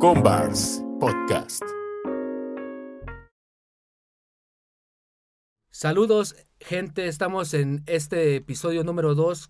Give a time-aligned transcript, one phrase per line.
[0.00, 1.62] Combars Podcast.
[5.70, 7.06] Saludos, gente.
[7.06, 9.48] Estamos en este episodio número 2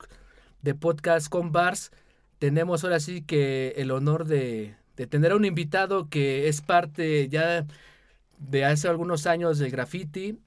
[0.62, 1.92] de Podcast con Bars.
[2.40, 7.28] Tenemos ahora sí que el honor de, de tener a un invitado que es parte
[7.28, 7.64] ya
[8.38, 10.40] de hace algunos años del graffiti,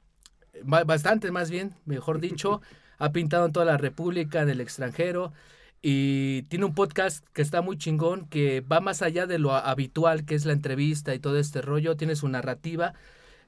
[0.64, 2.62] ba- bastante más bien, mejor dicho.
[2.98, 5.32] ha pintado en toda la República, en el extranjero.
[5.86, 10.24] Y tiene un podcast que está muy chingón, que va más allá de lo habitual,
[10.24, 11.98] que es la entrevista y todo este rollo.
[11.98, 12.94] Tiene su narrativa.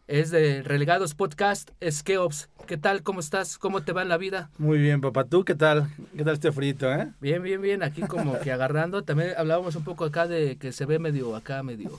[0.10, 2.50] Es de Relegados Podcast, es Keops.
[2.68, 3.04] ¿Qué tal?
[3.04, 3.58] ¿Cómo estás?
[3.58, 4.50] ¿Cómo te va en la vida?
[4.58, 5.24] Muy bien, papá.
[5.24, 5.90] ¿Tú qué tal?
[6.18, 7.08] ¿Qué tal este frito, eh?
[7.22, 7.82] Bien, bien, bien.
[7.82, 9.04] Aquí como que agarrando.
[9.04, 11.98] También hablábamos un poco acá de que se ve medio acá, medio,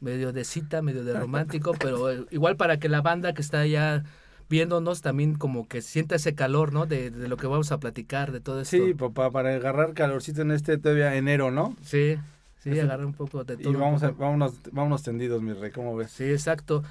[0.00, 3.60] medio de cita, medio de romántico, pero eh, igual para que la banda que está
[3.60, 4.04] allá
[4.50, 6.84] viéndonos también como que sienta ese calor, ¿no?
[6.84, 8.76] De, de lo que vamos a platicar, de todo esto.
[8.76, 11.76] Sí, papá, para agarrar calorcito en este todavía enero, ¿no?
[11.82, 12.16] Sí,
[12.58, 13.72] sí, Eso- agarra un poco de todo.
[13.72, 16.10] Y vamos a, vámonos, vámonos tendidos, mi rey, ¿cómo ves?
[16.10, 16.82] Sí, exacto.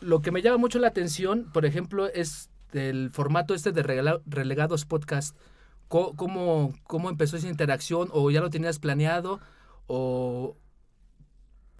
[0.00, 4.20] Lo que me llama mucho la atención, por ejemplo, es el formato este de regala-
[4.26, 5.36] Relegados Podcast.
[5.88, 8.08] ¿Cómo, ¿Cómo empezó esa interacción?
[8.12, 9.38] ¿O ya lo tenías planeado?
[9.86, 10.56] ¿O,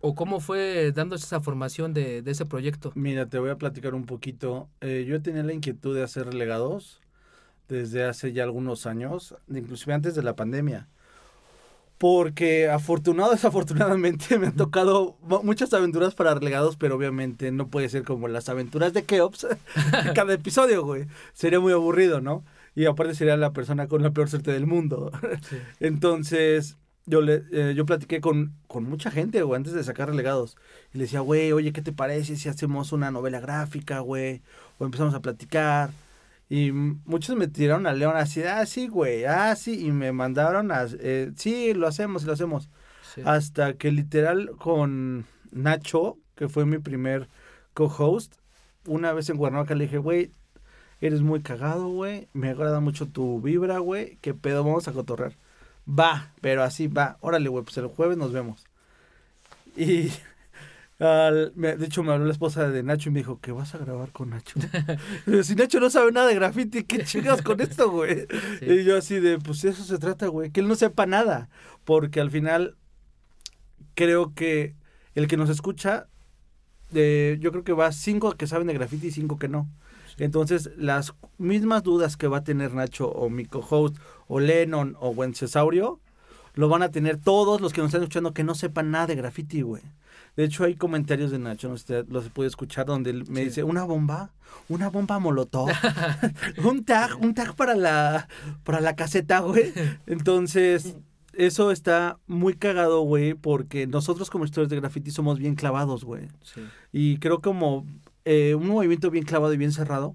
[0.01, 2.93] o cómo fue dándose esa formación de, de ese proyecto?
[2.95, 4.69] Mira, te voy a platicar un poquito.
[4.81, 7.01] Eh, yo tenía la inquietud de hacer relegados
[7.69, 10.89] desde hace ya algunos años, inclusive antes de la pandemia.
[11.99, 17.89] Porque afortunado desafortunadamente me han tocado mu- muchas aventuras para relegados, pero obviamente no puede
[17.89, 19.47] ser como las aventuras de Keops
[20.15, 21.07] cada episodio, güey.
[21.33, 22.45] Sería muy aburrido, ¿no?
[22.75, 25.11] Y aparte sería la persona con la peor suerte del mundo.
[25.49, 25.57] Sí.
[25.81, 30.57] Entonces, yo le eh, yo platiqué con, con mucha gente, güey, antes de sacar relegados.
[30.93, 34.43] Y le decía, güey, oye, ¿qué te parece si hacemos una novela gráfica, güey?
[34.79, 35.91] O empezamos a platicar.
[36.49, 39.87] Y muchos me tiraron al león así, ah, sí, güey, ah, sí.
[39.87, 42.69] Y me mandaron a, eh, sí, lo hacemos, lo hacemos.
[43.15, 43.23] Sí.
[43.25, 47.29] Hasta que literal con Nacho, que fue mi primer
[47.75, 48.35] co-host,
[48.87, 50.31] una vez en Cuernavaca le dije, güey,
[51.01, 55.37] eres muy cagado, güey, me agrada mucho tu vibra, güey, qué pedo, vamos a cotorrear.
[55.89, 58.65] Va, pero así va, órale, güey, pues el jueves nos vemos.
[59.77, 60.11] Y
[60.99, 63.75] al- me- de hecho me habló la esposa de Nacho y me dijo, ¿qué vas
[63.75, 64.59] a grabar con Nacho?
[65.45, 68.27] Si Nacho no sabe nada de graffiti, ¿qué chingas con esto, güey?
[68.61, 68.67] Sí.
[68.67, 71.49] Y yo así de, pues eso se trata, güey, que él no sepa nada,
[71.85, 72.77] porque al final
[73.95, 74.75] creo que
[75.15, 76.09] el que nos escucha,
[76.95, 79.69] eh, yo creo que va cinco que saben de graffiti y cinco que no.
[80.19, 83.97] Entonces, las mismas dudas que va a tener Nacho o mi co-host
[84.29, 86.01] o Lennon o Wencesaurio,
[86.55, 89.15] lo van a tener todos los que nos están escuchando que no sepan nada de
[89.17, 89.83] graffiti, güey.
[90.37, 91.75] De hecho, hay comentarios de Nacho,
[92.09, 93.45] los puede escuchar, donde él me Sí.
[93.47, 94.33] dice, una bomba,
[94.69, 95.69] una bomba molotov,
[96.65, 98.29] un tag, un tag para la,
[98.65, 99.73] para la caseta, güey.
[100.07, 100.97] Entonces,
[101.35, 106.29] eso está muy cagado, güey, porque nosotros como historias de graffiti somos bien clavados, güey.
[106.43, 106.63] Sí.
[106.93, 107.87] Y creo como
[108.27, 110.15] eh, un movimiento bien clavado y bien cerrado,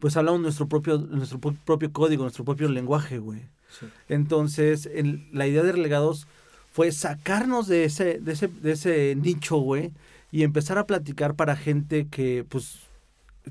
[0.00, 3.42] pues hablamos nuestro propio, nuestro pro- propio código, nuestro propio lenguaje, güey.
[3.78, 3.86] Sí.
[4.08, 6.26] Entonces, el- la idea de relegados
[6.72, 9.92] fue sacarnos de ese, de ese, de ese nicho, güey,
[10.32, 12.80] y empezar a platicar para gente que, pues,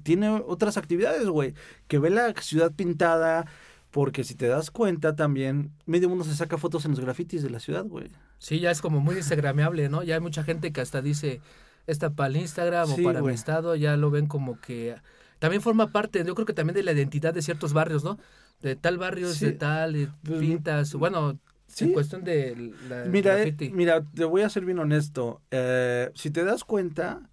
[0.03, 1.53] tiene otras actividades, güey,
[1.87, 3.45] que ve la ciudad pintada,
[3.91, 7.49] porque si te das cuenta también, medio mundo se saca fotos en los grafitis de
[7.49, 8.09] la ciudad, güey.
[8.37, 10.03] Sí, ya es como muy instagrameable, ¿no?
[10.03, 11.41] Ya hay mucha gente que hasta dice,
[11.89, 14.95] esta para el Instagram Sí, o para mi estado, ya lo ven como que...
[15.39, 18.17] También forma parte, yo creo que también de la identidad de ciertos barrios, ¿no?
[18.61, 19.45] De tal barrio es Sí.
[19.45, 21.91] de tal, y Pues, pintas, bueno, en Sí.
[21.93, 25.41] cuestión de la Mira, eh, mira, te voy a ser bien honesto.
[25.51, 27.29] Eh, si te das cuenta,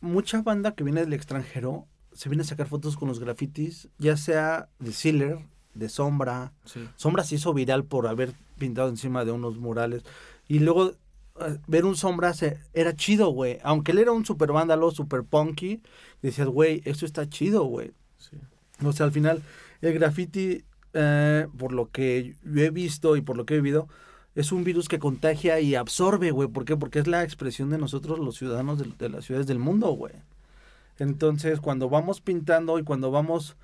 [0.00, 4.16] mucha banda que viene del extranjero se viene a sacar fotos con los grafitis, ya
[4.16, 5.38] sea de Sealer,
[5.74, 6.52] de Sombra.
[6.64, 6.86] Sí.
[6.96, 10.02] Sombra se hizo viral por haber pintado encima de unos murales.
[10.48, 10.94] Y luego eh,
[11.66, 13.58] ver un Sombra se, era chido, güey.
[13.62, 15.82] Aunque él era un super vándalo, super punky,
[16.22, 17.92] decías, güey, esto está chido, güey.
[18.18, 18.36] Sí.
[18.84, 19.42] O sea, al final,
[19.80, 20.64] el graffiti,
[20.94, 23.88] eh, por lo que yo he visto y por lo que he vivido,
[24.34, 26.48] es un virus que contagia y absorbe, güey.
[26.48, 26.76] ¿Por qué?
[26.76, 30.14] Porque es la expresión de nosotros, los ciudadanos de, de las ciudades del mundo, güey.
[30.98, 33.56] Entonces, cuando vamos pintando y cuando vamos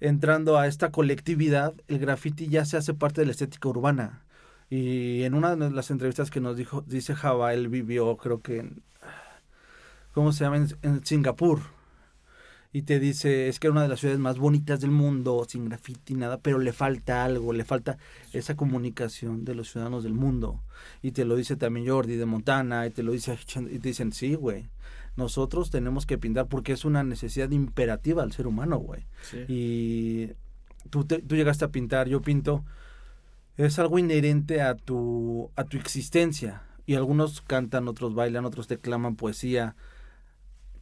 [0.00, 4.25] entrando a esta colectividad, el graffiti ya se hace parte de la estética urbana.
[4.70, 8.58] Y en una de las entrevistas que nos dijo, dice Java, él vivió, creo que
[8.58, 8.82] en,
[10.12, 10.56] ¿cómo se llama?
[10.56, 11.60] En, en Singapur.
[12.72, 15.64] Y te dice, es que era una de las ciudades más bonitas del mundo, sin
[15.66, 17.96] graffiti, nada, pero le falta algo, le falta
[18.34, 20.60] esa comunicación de los ciudadanos del mundo.
[21.00, 23.38] Y te lo dice también Jordi de Montana, y te lo dice,
[23.70, 24.68] y te dicen, sí, güey,
[25.16, 29.06] nosotros tenemos que pintar porque es una necesidad imperativa al ser humano, güey.
[29.22, 29.44] Sí.
[29.48, 30.30] Y
[30.90, 32.62] tú, te- tú llegaste a pintar, yo pinto,
[33.56, 36.62] es algo inherente a tu, a tu existencia.
[36.88, 39.74] y algunos cantan, otros bailan, otros declaman poesía.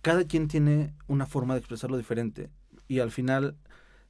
[0.03, 2.51] Cada quien tiene una forma de expresarlo diferente
[2.89, 3.57] y al final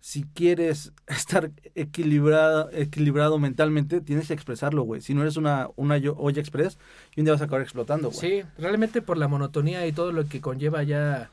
[0.00, 5.00] si quieres estar equilibrado, equilibrado mentalmente, tienes que expresarlo, güey.
[5.00, 6.78] Si no eres una, una olla express,
[7.14, 8.20] y un día vas a acabar explotando, güey.
[8.43, 11.31] Sí, realmente por la monotonía y todo lo que conlleva ya,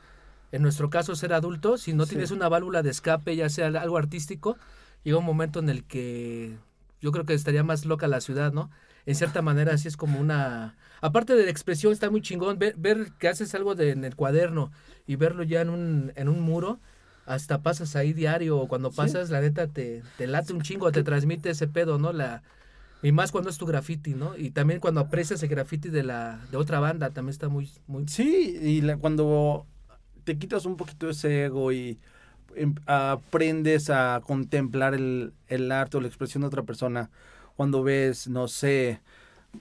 [0.52, 2.10] en nuestro caso, ser adulto, si no Sí.
[2.10, 4.56] tienes una válvula de escape, ya sea algo artístico,
[5.04, 6.56] llega un momento en el que
[7.02, 8.70] yo creo que estaría más loca la ciudad, ¿no?
[9.04, 10.76] En cierta manera, así es como una...
[11.02, 14.14] Aparte de la expresión, está muy chingón ver, ver que haces algo de, en el
[14.16, 14.70] cuaderno
[15.06, 16.80] y verlo ya en un, en un muro,
[17.26, 18.96] hasta pasas ahí diario o cuando Sí.
[18.96, 22.12] pasas, la neta, te, te late un chingo, te transmite ese pedo, ¿no?
[22.12, 22.42] La,
[23.02, 24.36] y más cuando es tu graffiti, ¿no?
[24.36, 28.06] Y también cuando aprecias el graffiti de la de otra banda, también está muy muy
[28.06, 29.66] Sí, y la- cuando
[30.22, 31.98] te quitas un poquito ese ego y
[32.86, 37.10] aprendes a contemplar el, el arte o la expresión de otra persona,
[37.56, 39.00] cuando ves, no sé,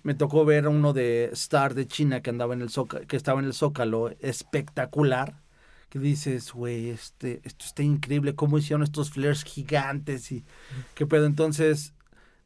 [0.04, 3.40] me tocó ver uno de Star de China que andaba en el Zócalo, que estaba
[3.40, 5.36] en el Zócalo, espectacular,
[5.90, 10.46] que dices, güey, este, esto está increíble, cómo hicieron estos flares gigantes y
[10.96, 11.26] qué pedo.
[11.26, 11.94] Entonces,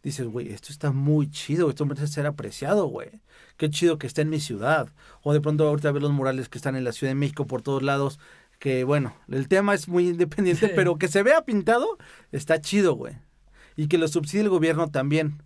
[0.01, 3.09] dices, güey, esto está muy chido, esto merece ser apreciado, güey.
[3.57, 4.89] Qué chido que está en mi ciudad.
[5.21, 7.61] O de pronto ahorita ver los murales que están en la Ciudad de México por
[7.61, 8.19] todos lados,
[8.65, 10.73] que bueno, el tema es muy independiente, Sí.
[10.75, 11.99] pero que se vea pintado,
[12.31, 13.13] está chido, güey.
[13.75, 15.43] Y que lo subsidie el gobierno también.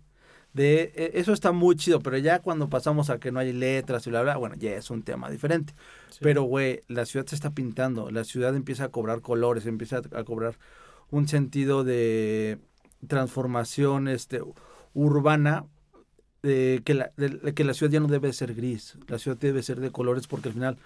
[0.54, 4.06] De, e- eso está muy chido, pero ya cuando pasamos a que no hay letras
[4.06, 5.74] y bla, bla, bueno, ya es un tema diferente.
[6.22, 10.24] Pero, güey, la ciudad se está pintando, la ciudad empieza a cobrar colores, empieza a
[10.24, 10.54] cobrar
[11.10, 12.58] un sentido de
[13.06, 14.40] transformación este,
[14.94, 15.66] urbana,
[16.42, 19.36] de que, la, de- de que la ciudad ya no debe ser gris, la ciudad
[19.36, 20.78] debe ser de colores porque al final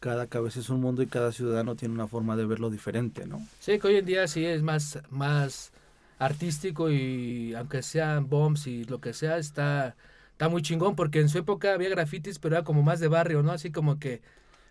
[0.00, 3.46] cada cabeza es un mundo y cada ciudadano tiene una forma de verlo diferente, ¿no?
[3.60, 5.72] Sí, que hoy en día sí es más más
[6.18, 9.94] artístico y aunque sean bombs y lo que sea, está
[10.32, 13.42] está muy chingón porque en su época había grafitis, pero era como más de barrio,
[13.42, 13.52] ¿no?
[13.52, 14.22] Así como que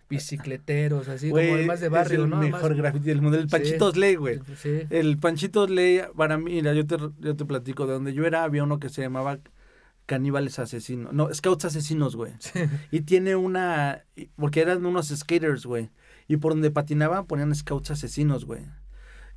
[0.10, 2.38] bicicleteros, así como Güey, más de barrio, es el ¿no?
[2.38, 3.50] mejor Más- graffiti del mundo, el Sí.
[3.52, 4.40] Panchito Slay, güey.
[4.58, 4.82] Sí.
[4.90, 8.44] El Panchito Ley, para mí, mira, yo te, yo te platico, de donde yo era
[8.44, 9.38] había uno que se llamaba
[10.10, 12.34] Caníbales Asesinos, no, Scouts Asesinos, güey.
[12.90, 14.04] Y tiene una,
[14.38, 15.92] porque eran unos skaters, güey.
[16.28, 18.62] Y por donde patinaban ponían Scouts Asesinos, güey.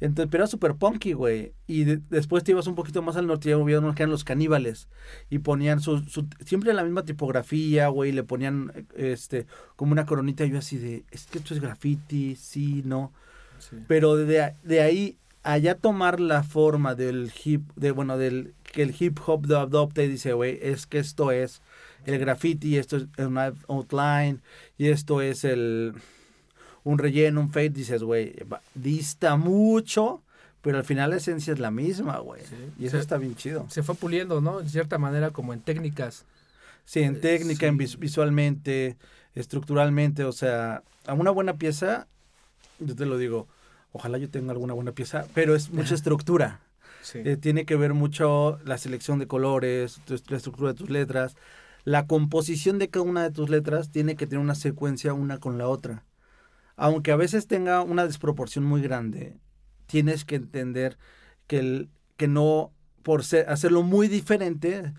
[0.01, 1.53] Entonces, pero era súper punky, güey.
[1.67, 4.25] Y de- después te ibas un poquito más al norte y unos que eran los
[4.25, 4.89] caníbales.
[5.29, 8.11] Y ponían su, su- siempre la misma tipografía, güey.
[8.11, 9.47] y Le ponían, este,
[9.77, 10.45] como una coronita.
[10.47, 13.13] Y yo así de, es que esto es graffiti, sí, no.
[13.59, 13.77] Sí.
[13.87, 18.95] Pero de, de ahí allá tomar la forma del hip, de bueno, del que el
[18.99, 21.61] hip hop lo adopta y dice, güey, es que esto es
[22.07, 24.41] el graffiti, esto es una outline
[24.79, 25.95] y esto es el
[26.85, 28.35] un relleno, un fade, dices, güey,
[28.75, 30.21] dista mucho,
[30.63, 32.43] pero al final la esencia es la misma, güey.
[32.45, 32.57] Sí.
[32.81, 33.67] Y eso está bien chido.
[33.71, 34.61] Se fue puliendo, ¿no?
[34.61, 36.25] En cierta manera como en técnicas.
[36.85, 38.97] Sí, en Eh, técnica, en vis- visualmente,
[39.37, 42.07] estructuralmente, o sea, a una buena pieza,
[42.81, 43.47] yo te lo digo,
[43.93, 46.61] ojalá yo tenga alguna buena pieza, pero es mucha estructura.
[47.02, 47.20] Sí.
[47.25, 51.37] Eh, tiene que ver mucho la selección de colores, tu- la estructura de tus letras,
[51.84, 55.58] la composición de cada una de tus letras tiene que tener una secuencia una con
[55.58, 56.04] la otra.
[56.76, 59.37] Aunque a veces tenga una desproporción muy grande,
[59.87, 60.96] tienes que entender
[61.46, 62.72] que, el, que no,
[63.02, 64.94] por ser, hacerlo muy diferente,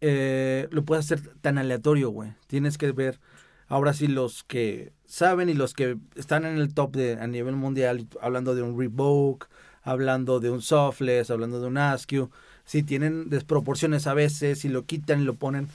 [0.00, 2.34] eh, lo puedes hacer tan aleatorio, güey.
[2.46, 3.18] Tienes que ver,
[3.66, 7.56] ahora sí, los que saben y los que están en el top de, a nivel
[7.56, 9.46] mundial, hablando de un Revoke,
[9.84, 12.30] hablando de un Softless, hablando de un Askew,
[12.64, 15.68] sí tienen desproporciones a veces y lo quitan y lo ponen,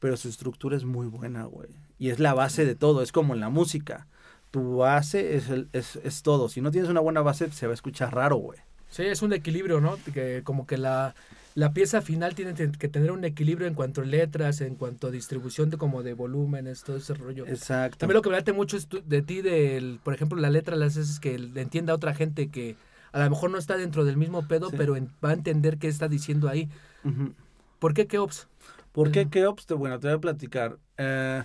[0.00, 1.68] pero su estructura es muy buena, güey.
[1.98, 4.06] Y es la base de todo, es como en la música.
[4.50, 6.48] Tu base es, el, es, es todo.
[6.48, 8.58] Si no tienes una buena base, se va a escuchar raro, güey.
[8.88, 9.96] Sí, es un equilibrio, ¿no?
[10.12, 11.14] Que como que la,
[11.54, 15.10] la pieza final tiene que tener un equilibrio en cuanto a letras, en cuanto a
[15.12, 17.46] distribución de como de volúmenes, todo ese rollo.
[17.46, 17.98] Exacto.
[17.98, 20.74] También lo que me late mucho es tu- de ti, del, por ejemplo, la letra
[20.74, 22.74] las haces que entienda a otra gente que
[23.12, 24.76] a lo mejor no está dentro del mismo pedo, Sí.
[24.78, 26.68] pero en- va a entender qué está diciendo ahí.
[27.04, 27.32] Ujú.
[27.78, 28.46] ¿Por qué Keops?
[28.92, 29.28] ¿Por qué.
[29.28, 29.66] Keops?
[29.66, 30.78] Te- Bueno, te voy a platicar.
[30.98, 31.42] Eh,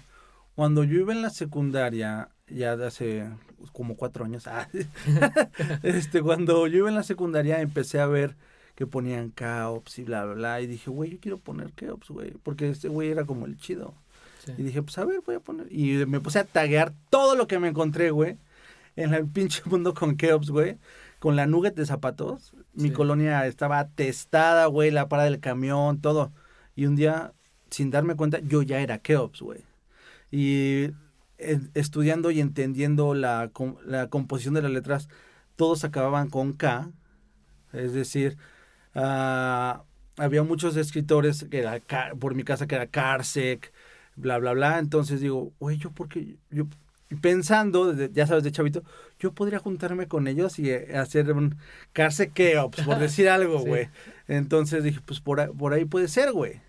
[0.55, 3.29] cuando yo iba en la secundaria, ya de hace
[3.71, 4.67] como cuatro años, ah,
[5.83, 8.35] este, cuando yo iba en la secundaria empecé a ver
[8.75, 12.31] que ponían Keops y bla, bla, bla, y dije, güey, yo quiero poner Keops, güey,
[12.43, 13.93] porque este güey era como el chido.
[14.45, 14.53] Sí.
[14.57, 15.67] Y dije, pues a ver, voy a poner.
[15.71, 18.37] Y me puse a taguear todo lo que me encontré, güey.
[18.97, 20.77] En el pinche mundo con Keops, güey.
[21.19, 22.53] Con la nugget de zapatos.
[22.73, 22.93] Mi Sí.
[22.93, 24.91] colonia estaba atestada, güey.
[24.91, 26.31] La parada del camión, todo.
[26.75, 27.33] Y un día,
[27.69, 29.63] sin darme cuenta, yo ya era Keops, güey.
[30.31, 30.91] Y
[31.37, 33.51] estudiando y entendiendo la,
[33.85, 35.09] la composición de las letras,
[35.55, 36.91] todos acababan con K.
[37.73, 38.37] Es decir,
[38.93, 39.83] ah,
[40.17, 41.81] había muchos escritores que era
[42.19, 43.73] por mi casa que era Karsek,
[44.15, 44.79] bla, bla, bla.
[44.79, 46.65] Entonces digo, güey, yo porque yo
[47.21, 48.83] pensando, ya sabes, de chavito,
[49.19, 51.55] yo podría juntarme con ellos y eh, hacer un
[51.93, 53.67] Carse Keops, por decir algo, Sí.
[53.67, 53.89] güey.
[54.27, 56.61] Entonces dije, pues por ahí, por ahí puede ser, güey.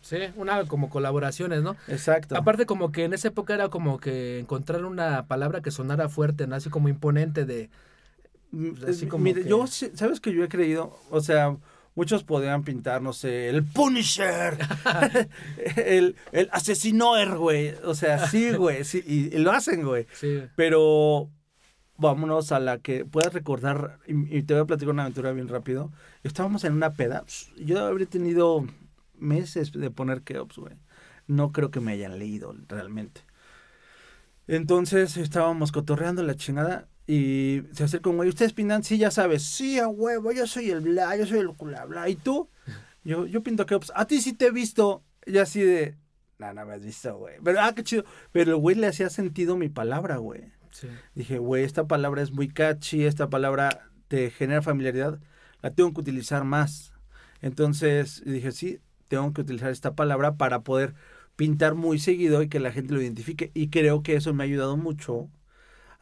[0.00, 1.76] Sí, una como colaboraciones, ¿no?
[1.88, 2.36] Exacto.
[2.36, 6.46] Aparte como que en esa época era como que encontrar una palabra que sonara fuerte,
[6.46, 6.56] ¿no?
[6.56, 7.70] Así como imponente de...
[8.50, 10.98] Mm, así eh, como mire, que- yo, ¿sabes que yo he creído?
[11.10, 11.56] O sea,
[11.94, 14.58] muchos podrían pintar, no sé, el Punisher,
[15.76, 17.74] el, el asesinoer, güey.
[17.84, 20.06] O sea, sí, güey, sí, y, y lo hacen, güey.
[20.12, 21.30] Sí, Pero
[21.96, 25.48] vámonos a la que puedas recordar, y, y te voy a platicar una aventura bien
[25.48, 25.92] rápido.
[26.22, 27.24] Estábamos en una peda,
[27.56, 28.66] yo habría tenido
[29.16, 30.74] meses de poner Keops, güey.
[31.26, 33.22] No creo que me hayan leído realmente.
[34.46, 38.82] Entonces estábamos cotorreando la chingada y se acerca un güey, ¿ustedes pintan?
[38.82, 39.42] Sí, ya sabes.
[39.42, 42.08] Sí, a huevo, yo soy el bla, yo soy el bla, bla.
[42.08, 42.48] ¿Y tú?
[43.04, 43.92] Yo, yo pinto Keops.
[43.94, 45.02] A ti sí te he visto.
[45.26, 45.96] Y así de,
[46.38, 47.36] no, no me has visto, güey.
[47.42, 48.04] Pero, ah, qué chido.
[48.32, 50.52] Pero el güey le hacía sentido mi palabra, güey.
[50.70, 50.88] sí.
[51.14, 55.18] Dije, güey, esta palabra es muy catchy, esta palabra te genera familiaridad,
[55.62, 56.92] la tengo que utilizar más.
[57.40, 60.94] Entonces dije, sí, tengo que utilizar esta palabra para poder
[61.36, 63.50] pintar muy seguido y que la gente lo identifique.
[63.54, 65.28] Y creo que eso me ha ayudado mucho.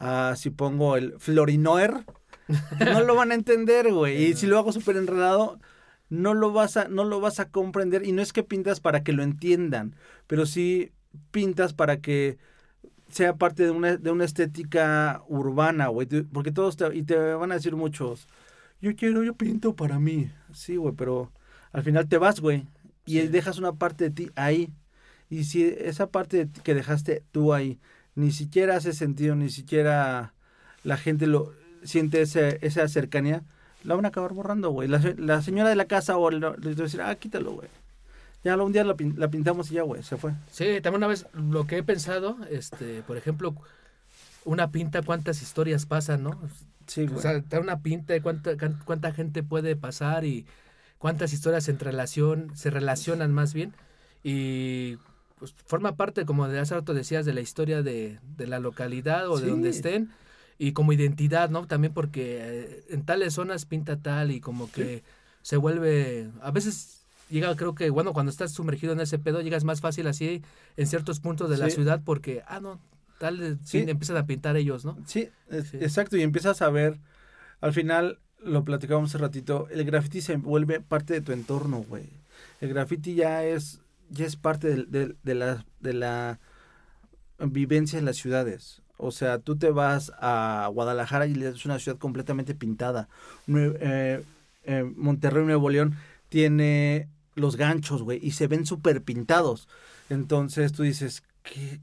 [0.02, 2.04] A si pongo el Florinoer,
[2.80, 4.24] no lo van a entender, güey.
[4.24, 5.60] Y si lo hago súper enredado,
[6.08, 8.04] no lo vas a, no lo vas a comprender.
[8.06, 9.94] Y no es que pintas para que lo entiendan,
[10.26, 10.92] pero sí
[11.30, 12.38] pintas para que
[13.08, 16.08] sea parte de una, de una estética urbana, güey.
[16.32, 18.26] Porque todos te, y te van a decir muchos,
[18.80, 20.30] yo quiero, yo pinto para mí.
[20.52, 21.32] Sí, güey, pero
[21.72, 22.66] al final te vas, güey.
[23.06, 23.28] Y Sí.
[23.28, 24.72] dejas una parte de ti ahí.
[25.30, 27.80] Y si esa parte de ti que dejaste tú ahí
[28.14, 30.34] ni siquiera hace sentido, ni siquiera
[30.84, 31.52] la gente lo
[31.84, 33.42] siente ese, esa cercanía,
[33.84, 34.88] la van a acabar borrando, güey.
[34.88, 37.68] La, la señora de la casa o les va a decir, ah, quítalo, güey.
[38.44, 40.32] Ya un día la, la pintamos y ya, güey, se fue.
[40.50, 43.54] Sí, también una vez lo que he pensado, este, por ejemplo,
[44.44, 46.38] una pinta, cuántas historias pasan, ¿no?
[46.86, 47.18] Sí, güey.
[47.18, 50.44] O sea, dar una pinta de cuánta, cuánta gente puede pasar y
[50.98, 53.72] cuántas historias en relación, se relacionan más bien.
[54.24, 54.98] Y
[55.42, 59.28] pues forma parte, como de hace rato decías, de la historia de, de la localidad
[59.28, 60.10] o de donde estén.
[60.56, 61.66] Y como identidad, ¿no?
[61.66, 65.02] También porque eh, en tales zonas pinta tal y como que
[65.42, 69.64] se vuelve, a veces llega, creo que, bueno, cuando estás sumergido en ese pedo, llegas
[69.64, 70.42] más fácil así
[70.76, 72.78] en ciertos puntos de la ciudad porque, ah, no,
[73.18, 73.78] tal, eh, Sí.
[73.78, 74.96] empiezan a pintar ellos, ¿no?
[75.06, 75.78] Sí, es- Sí.
[75.80, 76.16] exacto.
[76.16, 77.00] Y empiezas a ver,
[77.60, 82.08] al final, lo platicábamos hace ratito, el graffiti se vuelve parte de tu entorno, güey.
[82.60, 83.80] El graffiti ya es,
[84.12, 86.38] ya es parte del- del- de, la, de la
[87.38, 88.82] vivencia en las ciudades.
[88.96, 93.08] O sea, tú te vas a Guadalajara y es una ciudad completamente pintada.
[93.48, 94.22] Eh,
[94.64, 95.96] eh, Monterrey, Nuevo León,
[96.28, 99.68] tiene los ganchos, güey, y se ven súper pintados.
[100.08, 101.80] Entonces tú dices, ¿qué?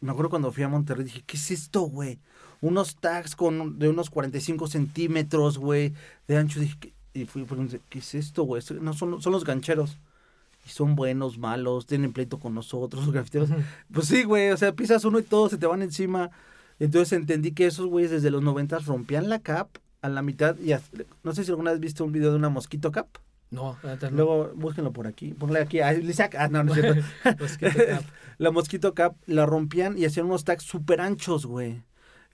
[0.00, 2.18] Me acuerdo cuando fui a Monterrey, dije, ¿qué es esto, güey?
[2.60, 5.94] Unos tags con, de unos 45 centímetros, güey,
[6.28, 6.60] de ancho.
[6.60, 6.92] Dije, ¿qué?
[7.14, 7.46] y fui,
[7.88, 8.62] ¿qué es esto, güey?
[8.80, 9.96] No, son, son los gancheros.
[10.66, 13.50] Y son buenos, malos, tienen pleito con nosotros, los grafiteros.
[13.92, 16.30] Pues sí, güey, o sea, pisas uno y todos se te van encima.
[16.80, 19.68] Entonces entendí que esos güeyes desde los 90 rompían la cap
[20.02, 22.48] a la mitad y hasta- no sé si alguna vez viste un video de una
[22.48, 23.06] mosquito cap.
[23.50, 24.10] No, no.
[24.10, 25.94] Luego búsquenlo por aquí, ponle aquí, ah,
[26.38, 27.02] ah, no, no es cierto.
[28.38, 31.82] La mosquito cap la rompían y hacían unos tags súper anchos, güey.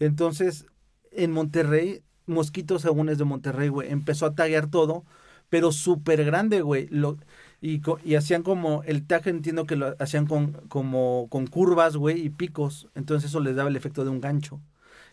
[0.01, 0.67] Entonces,
[1.13, 5.05] en Monterrey, Mosquito, según es de Monterrey, güey, empezó a taguear todo,
[5.49, 6.89] pero súper grande, güey.
[6.91, 7.19] Lo,
[7.63, 12.21] y, y hacían como, el tag entiendo que lo hacían con, como, con curvas, güey,
[12.21, 12.89] y picos.
[12.97, 14.61] Entonces eso les daba el efecto de un gancho.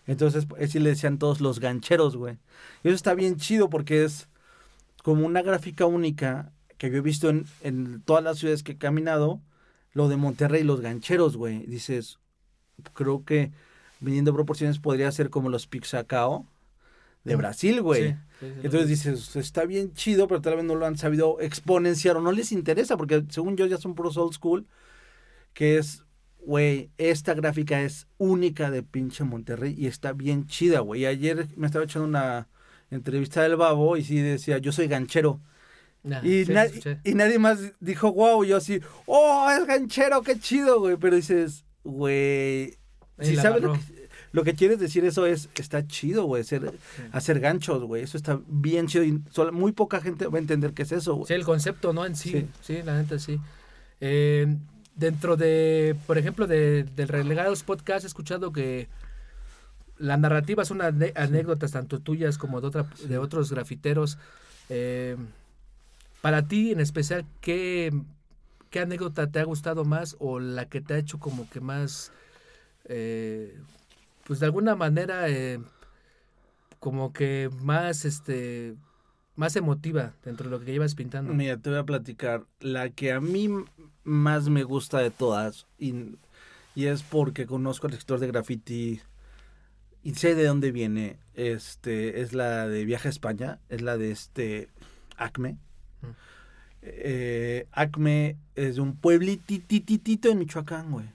[0.07, 2.39] Entonces, así le decían todos los gancheros, güey.
[2.83, 4.29] Y eso está bien chido porque es
[5.03, 8.77] como una gráfica única que yo he visto en, en todas las ciudades que he
[8.77, 9.41] caminado,
[9.93, 11.65] lo de Monterrey, los gancheros, güey.
[11.67, 12.19] Dices,
[12.93, 13.51] creo que
[13.99, 16.47] viniendo proporciones podría ser como los Pixacao
[17.23, 17.39] de Mm.
[17.39, 18.09] Brasil, güey.
[18.11, 21.39] Sí, sí, sí, Entonces dices, está bien chido, pero tal vez no lo han sabido
[21.41, 24.65] exponenciar o no les interesa, porque según yo ya son puros old school,
[25.53, 26.03] que es,
[26.39, 31.01] güey, esta gráfica es única de pinche Monterrey y está bien chida, güey.
[31.01, 32.47] Y ayer me estaba echando una
[32.91, 35.41] entrevista del babo y sí decía, yo soy ganchero.
[36.01, 36.65] Nah, Y, sí, na-
[37.03, 40.95] y nadie más dijo, wow, yo así, oh, es ganchero, qué chido, güey.
[40.95, 42.77] Pero dices, güey,
[43.19, 43.98] si sabes lo que,
[44.31, 46.71] lo que quieres decir eso es, está chido, güey, hacer,
[47.11, 48.03] hacer ganchos, güey.
[48.03, 51.15] Eso está bien chido y solo- muy poca gente va a entender qué es eso,
[51.15, 51.27] güey.
[51.27, 52.05] Sí, el concepto, ¿no?
[52.05, 52.47] En sí, Sí.
[52.61, 53.39] sí, la neta sí.
[54.01, 54.55] Eh,
[54.95, 58.87] dentro de, por ejemplo, de, del Relegados Podcast, he escuchado que
[59.97, 64.17] la narrativa son anécdotas tanto tuyas como de, otra, de otros grafiteros.
[64.69, 65.17] Eh,
[66.21, 67.91] para ti, en especial, ¿qué,
[68.69, 72.11] ¿qué anécdota te ha gustado más o la que te ha hecho como que más,
[72.85, 73.57] eh,
[74.29, 75.59] pues de alguna manera, eh,
[76.79, 78.75] como que más, este,
[79.35, 81.33] más emotiva dentro de lo que llevas pintando?
[81.33, 82.45] Mira, te voy a platicar.
[82.59, 83.49] La que a mí
[84.03, 86.15] más me gusta de todas, y,
[86.75, 89.01] y es porque conozco al escritor de graffiti
[90.03, 94.11] y sé de dónde viene, este, es la de Viaje a España, es la de
[94.11, 94.69] este
[95.17, 95.53] Acme.
[96.03, 96.07] Mm.
[96.83, 101.07] Eh, Acme es de un pueblitititito en Michoacán, güey.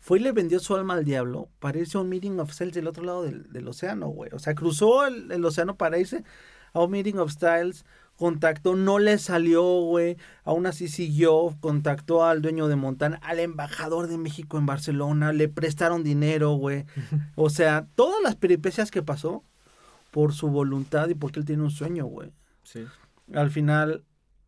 [0.00, 2.74] Fue y le vendió su alma al diablo para irse a un meeting of styles
[2.74, 4.30] del otro lado del, del océano, güey.
[4.32, 6.24] O sea, cruzó el, el océano para irse
[6.72, 7.84] a un meeting of styles,
[8.16, 10.16] contactó, no le salió, güey.
[10.44, 15.48] Aún así siguió, contactó al dueño de Montana, al embajador de México en Barcelona, le
[15.48, 16.84] prestaron dinero, güey.
[17.36, 19.44] O sea, todas las peripecias que pasó
[20.10, 22.32] por su voluntad y porque él tiene un sueño, güey.
[22.62, 22.84] Sí.
[23.32, 24.04] Al final,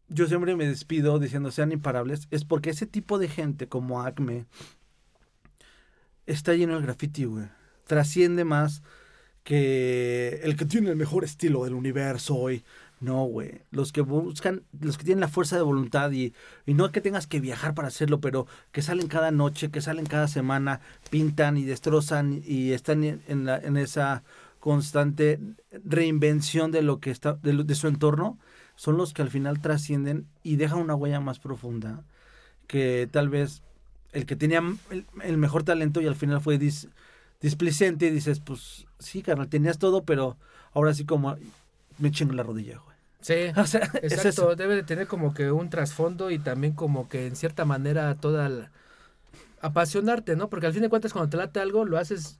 [0.08, 4.46] yo siempre me despido diciendo sean imparables, es porque ese tipo de gente como Acme
[6.30, 7.46] está lleno de graffiti, güey.
[7.86, 8.82] Trasciende más
[9.44, 12.64] que el que tiene el mejor estilo del universo hoy.
[13.00, 13.62] No, güey.
[13.70, 16.34] Los que buscan, los que tienen la fuerza de voluntad y,
[16.66, 20.04] y no que tengas que viajar para hacerlo, pero que salen cada noche, que salen
[20.04, 24.22] cada semana, pintan y destrozan y están en, la- en esa
[24.58, 25.40] constante
[25.84, 28.38] reinvención de lo que está, de su entorno,
[28.76, 32.04] son los que al final trascienden y dejan una huella más profunda
[32.66, 33.62] que tal vez
[34.12, 36.88] el que tenía el, el mejor talento y al final fue dis-
[37.40, 40.36] displicente y dices, pues sí, carnal, tenías todo, pero
[40.72, 41.36] ahora sí como
[41.98, 42.96] me chingo la rodilla, güey.
[43.20, 44.56] Sí, O sea, exacto.
[44.56, 48.48] Debe de tener como que un trasfondo y también como que en cierta manera toda
[48.48, 48.70] la-
[49.60, 50.48] apasionarte, ¿no?
[50.48, 52.38] Porque al fin de cuentas cuando te late algo lo haces,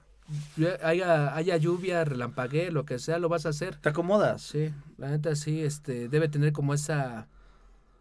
[0.83, 3.77] haya, haya lluvia, relampaguee, lo que sea, lo vas a hacer.
[3.77, 4.43] Te acomodas.
[4.43, 7.27] Sí, la neta sí, este, debe tener como esa,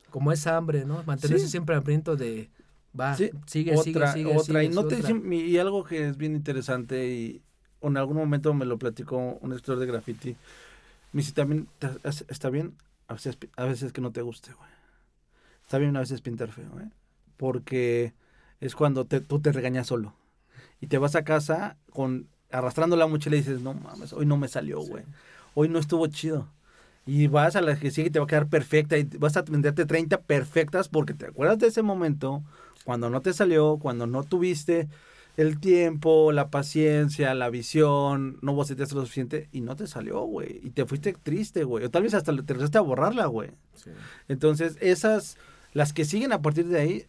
[0.09, 1.03] como esa hambre, ¿no?
[1.03, 1.51] Mantenerse Sí.
[1.51, 2.49] siempre hambriento de,
[2.97, 4.63] va, Sí, sigue, otra, sigue, sigue, otra.
[4.63, 4.97] y, sigue, no te otra.
[5.09, 7.41] dicen- y algo que es bien interesante y
[7.81, 10.35] en algún momento me lo platicó un escritor de graffiti.
[11.11, 12.75] Me dice, también te- es- está bien
[13.07, 14.69] a veces, a veces que no te guste, güey.
[15.63, 16.89] Está bien a veces pintar feo, ¿eh?
[17.37, 18.13] Porque
[18.59, 20.13] es cuando te- tú te regañas solo.
[20.81, 24.35] Y te vas a casa con arrastrando la mochila y dices, no mames, hoy no
[24.37, 25.03] me salió, güey.
[25.53, 26.47] Hoy no estuvo chido.
[27.05, 29.41] Y vas a la que sigue y te va a quedar perfecta y vas a
[29.43, 32.43] venderte 30 perfectas porque te acuerdas de ese momento
[32.85, 34.87] cuando no te salió, cuando no tuviste
[35.37, 40.59] el tiempo, la paciencia, la visión, no vos lo suficiente y no te salió, güey.
[40.63, 41.85] Y te fuiste triste, güey.
[41.85, 43.51] O tal vez hasta te regresaste a borrarla, güey.
[43.75, 43.91] Sí.
[44.27, 45.37] Entonces, esas,
[45.73, 47.05] las que siguen a partir de ahí,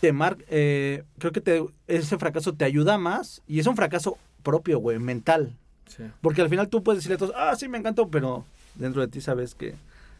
[0.00, 4.18] te mar eh, creo que te, ese fracaso te ayuda más y es un fracaso
[4.42, 5.56] propio, güey, mental.
[5.86, 6.02] Sí.
[6.20, 9.08] Porque al final tú puedes decirle a todos, ah, sí, me encantó, pero dentro de
[9.08, 9.74] ti sabes que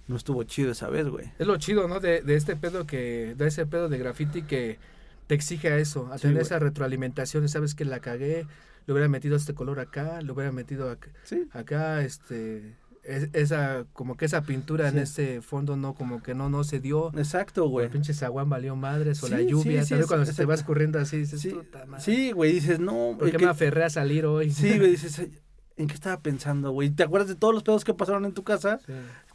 [0.09, 1.31] no estuvo chido esa vez, güey.
[1.39, 2.01] Es lo chido, ¿no?
[2.01, 4.79] De, de este pedo que, de ese pedo de graffiti que
[5.27, 6.47] te exige a eso, a Sí, tener güey.
[6.47, 8.47] esa retroalimentación sabes que la cagué,
[8.87, 11.47] le hubiera metido este color acá, le hubiera metido acá, Sí.
[11.53, 16.49] acá, este, es- esa, como que esa pintura en ese fondo no, como que no,
[16.49, 17.11] no se dio.
[17.19, 17.89] Exacto, O el güey.
[17.91, 20.55] pinche zaguán valió madres, o la Sí, lluvia, sí, también es- cuando se te va
[20.55, 20.73] exacto.
[20.73, 23.15] escurriendo así, dices, Sí, "Puta madre, sí, güey, dices, no.
[23.19, 24.51] ¿por qué que- me aferré a salir hoy?
[24.51, 25.39] Sí, güey, dices, "Ay,
[25.77, 26.89] ¿en qué estaba pensando, güey?
[26.91, 28.81] ¿Te acuerdas de todos los pedos que pasaron en tu casa?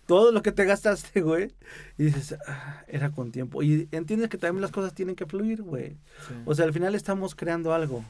[0.05, 1.53] Todo lo que te gastaste, güey.
[1.97, 3.63] Y dices, "Ah, era con tiempo.
[3.63, 5.91] Y entiendes que también las cosas tienen que fluir, güey.
[6.27, 6.33] sí.
[6.45, 8.03] O sea, al final estamos creando algo.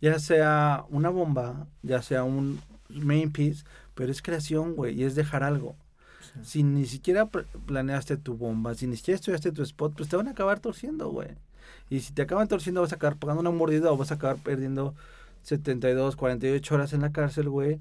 [0.00, 5.16] Ya sea una bomba, ya sea un main piece, pero es creación, güey, y es
[5.16, 5.74] dejar algo.
[6.20, 6.40] Sí.
[6.44, 10.28] Si ni siquiera planeaste tu bomba, si ni siquiera estudiaste tu spot, pues te van
[10.28, 11.30] a acabar torciendo, güey.
[11.90, 14.36] Y si te acaban torciendo, vas a acabar pagando una mordida o vas a acabar
[14.36, 14.94] perdiendo
[15.42, 17.80] 72, 48 horas en la cárcel, güey.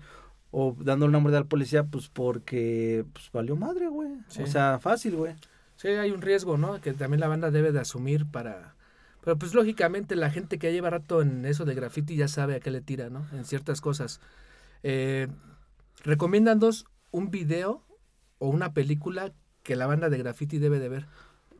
[0.52, 4.10] O dándole una mordida al policía, pues porque pues, valió madre, güey.
[4.30, 4.44] Sí.
[4.44, 5.36] O sea, fácil, güey.
[5.76, 6.80] Sí, hay un riesgo, ¿no?
[6.82, 8.76] Que también la banda debe de asumir para...
[9.24, 12.60] Pero pues lógicamente la gente que lleva rato en eso de graffiti ya sabe a
[12.62, 13.28] qué le tira, ¿no?
[13.34, 14.22] En ciertas cosas.
[14.84, 15.28] Eh,
[16.04, 17.84] recomiéndanos un video
[18.40, 19.34] o una película
[19.64, 21.08] que la banda de graffiti debe de ver.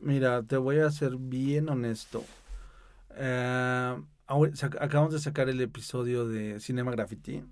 [0.00, 2.24] Mira, te voy a ser bien honesto.
[3.16, 3.96] Eh,
[4.80, 7.44] acabamos de sacar el episodio de Cinema Graffiti.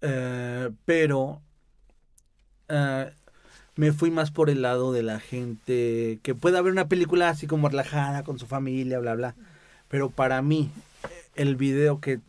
[0.00, 1.40] Eh, pero
[2.68, 3.10] eh,
[3.76, 7.46] me fui más por el lado de la gente que pueda ver una película así
[7.46, 9.34] como relajada con su familia, bla, bla.
[9.88, 10.70] Pero para mí,
[11.34, 12.20] el video que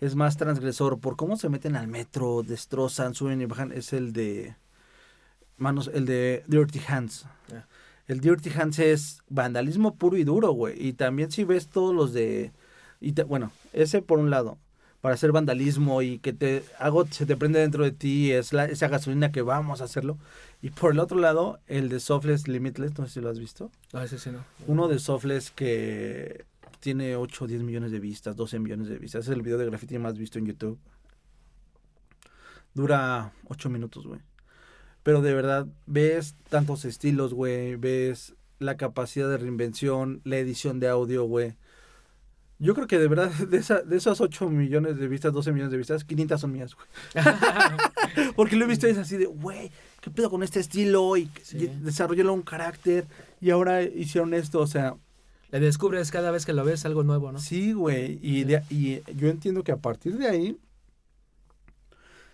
[0.00, 4.12] es más transgresor por cómo se meten al metro, destrozan, suben y bajan, es el
[4.12, 4.54] de
[5.58, 7.26] manos, el de Dirty Hands.
[8.06, 10.74] El Dirty Hands es vandalismo puro y duro, güey.
[10.84, 12.52] Y también si ves todos los de...
[13.00, 14.58] Y te- bueno, ese por un lado.
[15.00, 18.66] Para hacer vandalismo y que te algo se te prende dentro de ti, es la,
[18.66, 20.18] esa gasolina que vamos a hacerlo.
[20.62, 23.70] Y por el otro lado, el de Softless Limitless, no sé si lo has visto.
[23.92, 24.44] No, ese sí no.
[24.66, 26.44] Uno de Softless que
[26.80, 29.26] tiene 8 o 10 millones de vistas, 12 millones de vistas.
[29.26, 30.78] Es el video de graffiti más visto en YouTube.
[32.74, 34.20] Dura 8 minutos, güey.
[35.02, 37.76] Pero de verdad, ves tantos estilos, güey.
[37.76, 41.56] Ves la capacidad de reinvención, la edición de audio, güey.
[42.62, 45.72] Yo creo que de verdad, de, esa, de esas 8 millones de vistas, 12 millones
[45.72, 46.86] de vistas, 500 son mías, güey.
[48.36, 49.70] Porque lo he visto y es así de, güey,
[50.00, 51.16] ¿qué pedo con este estilo?
[51.16, 51.56] Y, Sí.
[51.58, 53.06] y desarrollaron un carácter
[53.40, 54.94] y ahora hicieron esto, o sea,
[55.52, 57.40] Le descubres cada vez que lo ves algo nuevo, ¿no?
[57.40, 58.20] Sí, güey.
[58.22, 60.56] Y, de- y yo entiendo que a partir de ahí,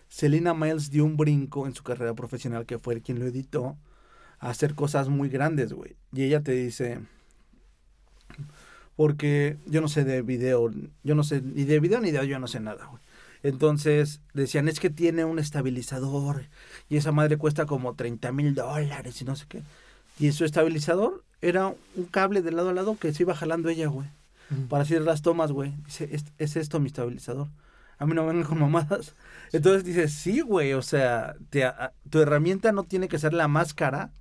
[0.08, 3.76] Selena Miles dio un brinco en su carrera profesional, que fue quien lo editó,
[4.38, 5.96] a hacer cosas muy grandes, güey.
[6.12, 7.00] Y ella te dice,
[8.96, 10.70] porque yo no sé de video,
[11.04, 13.02] yo no sé ni de video ni de audio, yo no sé nada, güey.
[13.42, 16.46] Entonces decían, es que tiene un estabilizador
[16.88, 19.62] y esa madre cuesta como 30 mil dólares y no sé qué.
[20.18, 23.86] Y su estabilizador era un cable de lado a lado que se iba jalando ella,
[23.88, 24.08] güey
[24.48, 24.68] Mm.
[24.68, 25.74] para hacer las tomas, güey.
[25.86, 27.48] Dice, es, es esto mi estabilizador.
[27.98, 29.12] A mí no me vengan con mamadas.
[29.52, 33.48] Entonces dice, sí, güey, o sea, te- a- tu herramienta no tiene que ser la
[33.48, 34.12] más cara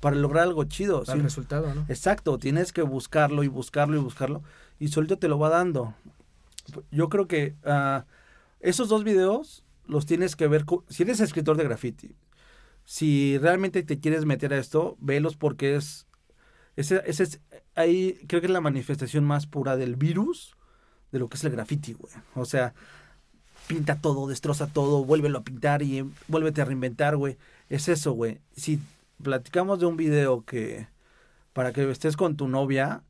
[0.00, 1.04] para lograr algo chido.
[1.04, 1.84] Para el resultado, ¿no?
[1.88, 4.42] Exacto, tienes que buscarlo y buscarlo y buscarlo
[4.78, 5.94] y solito te lo va dando.
[6.90, 8.04] Yo creo que ah,
[8.60, 12.14] esos dos videos los tienes que ver, si eres escritor de graffiti,
[12.84, 16.06] si realmente te quieres meter a esto, velos porque es,
[16.76, 17.40] ese, ese es,
[17.74, 20.56] ahí creo que es la manifestación más pura del virus
[21.10, 22.12] de lo que es el graffiti, güey.
[22.34, 22.74] O sea,
[23.66, 27.38] pinta todo, destroza todo, vuélvelo a pintar y vuélvete a reinventar, güey.
[27.68, 28.40] Es eso, güey.
[28.54, 28.78] Si
[29.22, 30.88] platicamos de un video que
[31.52, 33.02] para que estés con tu novia,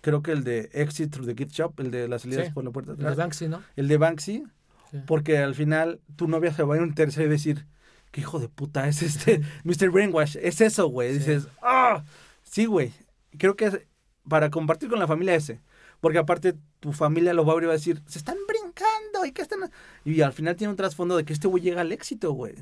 [0.00, 2.52] creo que el de Exit Through the Gift Shop, el de las salidas Sí.
[2.52, 3.62] por la puerta de El de atrás, Banksy, ¿no?
[3.76, 4.44] el de Banksy,
[4.90, 4.98] Sí.
[5.06, 7.66] porque al final tu novia se va a interesar y decir,
[8.10, 9.90] qué hijo de puta es este Mr.
[9.90, 10.36] Brainwash.
[10.40, 11.12] Es eso, güey.
[11.14, 11.18] Sí.
[11.18, 12.04] Dices, ah,
[12.42, 12.92] sí, güey.
[13.36, 13.80] Creo que es
[14.28, 15.60] para compartir con la familia ese.
[16.00, 19.26] Porque aparte tu familia lo va a abrir y va a decir, se están brincando
[19.26, 19.58] y que están...
[20.04, 22.54] Y al final tiene un trasfondo de que este güey llega al éxito, güey.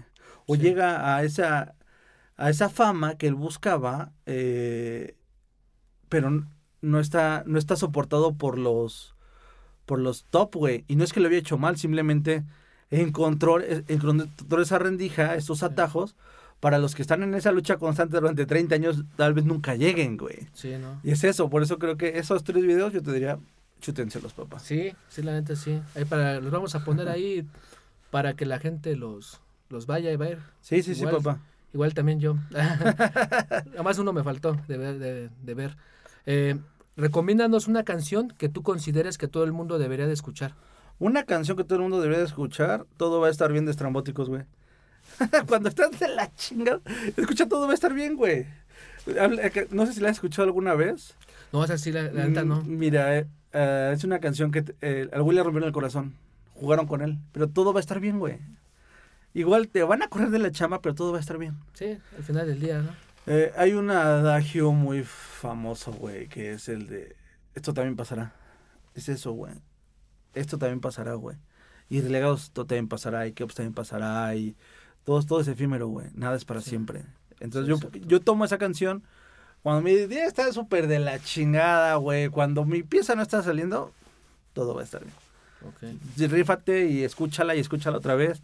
[0.46, 1.74] O llega a esa,
[2.36, 5.16] a esa fama que él buscaba, eh,
[6.08, 6.44] pero
[6.82, 9.14] no está, no está soportado por los
[9.86, 10.84] por los top, güey.
[10.88, 12.44] Y no es que lo había hecho mal, simplemente
[12.90, 16.16] encontró, eh, encontró esa rendija, esos atajos,
[16.60, 20.16] para los que están en esa lucha constante durante 30 años, tal vez nunca lleguen,
[20.16, 20.48] güey.
[20.52, 21.00] Sí, ¿no?
[21.04, 23.38] Y es eso, por eso creo que esos tres videos yo te diría,
[23.80, 24.58] chútenselos, papá.
[24.58, 25.80] Sí, sí, la neta sí.
[25.94, 27.46] Ahí para, los vamos a poner ahí
[28.10, 30.40] para que la gente los, los vaya a ver.
[30.60, 31.40] Sí, sí, sí, papá.
[31.76, 32.36] Igual también yo.
[33.74, 34.98] Además uno me faltó de ver.
[34.98, 35.76] De, de ver.
[36.24, 36.56] Eh,
[36.96, 40.54] recomiéndanos una canción que tú consideres que todo el mundo debería de escuchar.
[40.98, 43.72] Una canción que todo el mundo debería de escuchar, todo va a estar bien de
[43.72, 44.44] estrambóticos, güey.
[45.48, 46.80] Cuando estás de la chinga,
[47.14, 48.46] escucha todo va a estar bien, güey.
[49.04, 51.14] Que- No sé si la has escuchado alguna vez.
[51.52, 52.62] No, esa sí, la, la neta no.
[52.62, 56.14] Mm, Mira, eh, eh, es una canción que eh, al güey le rompieron el corazón.
[56.54, 58.38] Jugaron con él, pero todo va a estar bien, güey.
[59.38, 61.56] Igual te van a correr de la chamba, pero todo va a estar bien.
[61.74, 62.90] Sí, al final del día, ¿no?
[63.26, 67.14] Eh, hay un adagio muy famoso, güey, que es el de
[67.54, 68.32] esto también pasará.
[68.94, 69.52] Es eso, güey.
[70.34, 71.36] Esto también pasará, güey.
[71.90, 74.56] Y relegados esto también pasará, y Keops también pasará, y
[75.04, 76.06] todo, todo es efímero, güey.
[76.14, 76.70] Nada es para Sí.
[76.70, 77.02] siempre.
[77.40, 78.08] Entonces Sí, yo, exacto.
[78.08, 79.02] yo tomo esa canción,
[79.62, 83.92] cuando mi idea está súper de la chingada, güey, cuando mi pieza no está saliendo,
[84.54, 85.14] todo va a estar bien.
[85.66, 86.00] Ok.
[86.16, 88.40] Y Rífate y escúchala y escúchala otra vez,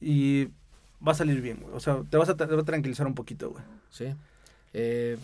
[0.00, 0.48] y
[1.06, 1.74] va a salir bien, güey.
[1.74, 3.64] O sea, te vas a, te va a tranquilizar un poquito, güey.
[3.90, 4.14] Sí.
[4.72, 5.18] Eh,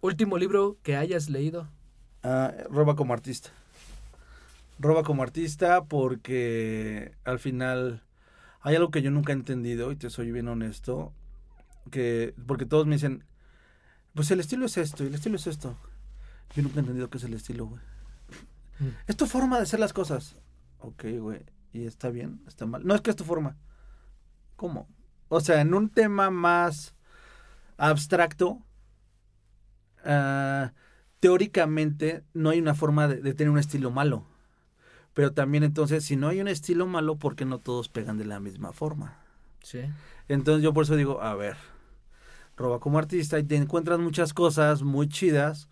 [0.00, 1.68] último libro que hayas leído.
[2.22, 3.50] Ah, roba como artista.
[4.78, 8.02] Roba como artista porque al final
[8.60, 11.12] hay algo que yo nunca he entendido y te soy bien honesto.
[11.90, 13.24] Que, porque todos me dicen,
[14.14, 15.76] pues el estilo es esto y el estilo es esto.
[16.54, 17.80] Yo nunca he entendido qué es el estilo, güey.
[18.78, 18.88] Mm.
[19.06, 20.36] Es tu forma de hacer las cosas.
[20.80, 21.40] Ok, güey.
[21.72, 22.40] ¿Y está bien?
[22.46, 22.86] ¿Está mal?
[22.86, 23.56] No, es que es tu forma.
[24.56, 24.88] ¿Cómo?
[25.28, 26.94] O sea, en un tema más
[27.76, 28.62] abstracto,
[30.04, 30.72] ah,
[31.20, 34.26] teóricamente no hay una forma de, de tener un estilo malo.
[35.14, 38.26] Pero también entonces, si no hay un estilo malo, ¿por qué no todos pegan de
[38.26, 39.18] la misma forma?
[39.62, 39.80] Sí.
[40.28, 41.56] Entonces yo por eso digo, a ver,
[42.56, 45.68] roba como artista y te encuentras muchas cosas muy chidas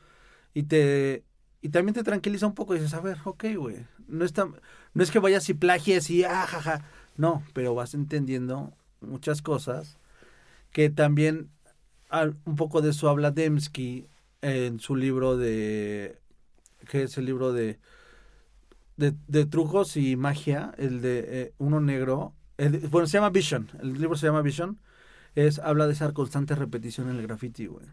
[0.53, 1.25] y te
[1.61, 4.47] y también te tranquiliza un poco y dices, a ver, ok, güey, no está,
[4.93, 6.85] no es que vayas y plagies y ah, jaja,
[7.17, 9.99] no, pero vas entendiendo muchas cosas
[10.73, 11.51] que también
[12.47, 14.09] un poco de eso habla Dembski
[14.43, 16.19] en su libro de
[16.91, 17.79] que es el libro de
[18.97, 23.95] de, trucos y magia, el de eh, uno negro, el- bueno, se llama Vision, el
[23.95, 24.79] libro se llama Vision,
[25.37, 27.87] es, habla de esa constante repetición en el graffiti, güey.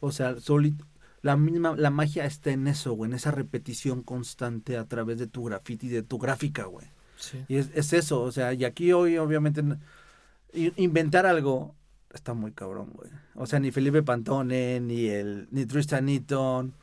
[0.00, 0.76] O sea, soli-
[1.22, 5.26] la misma, la magia está en eso, güey, en esa repetición constante a través de
[5.28, 6.86] tu graffiti, de tu gráfica, güey.
[7.20, 7.44] Sí.
[7.48, 9.62] Y es, es eso, o sea, y aquí hoy obviamente
[10.52, 11.74] inventar algo
[12.12, 13.10] está muy cabrón, güey.
[13.34, 16.74] O sea, ni Felipe Pantone, ni el, ni Tristan Eaton,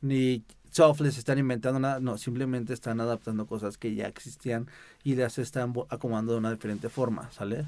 [0.00, 4.68] ni Softless están inventando nada, no, simplemente están adaptando cosas que ya existían
[5.04, 7.64] y las están acomodando de una diferente forma, ¿sale?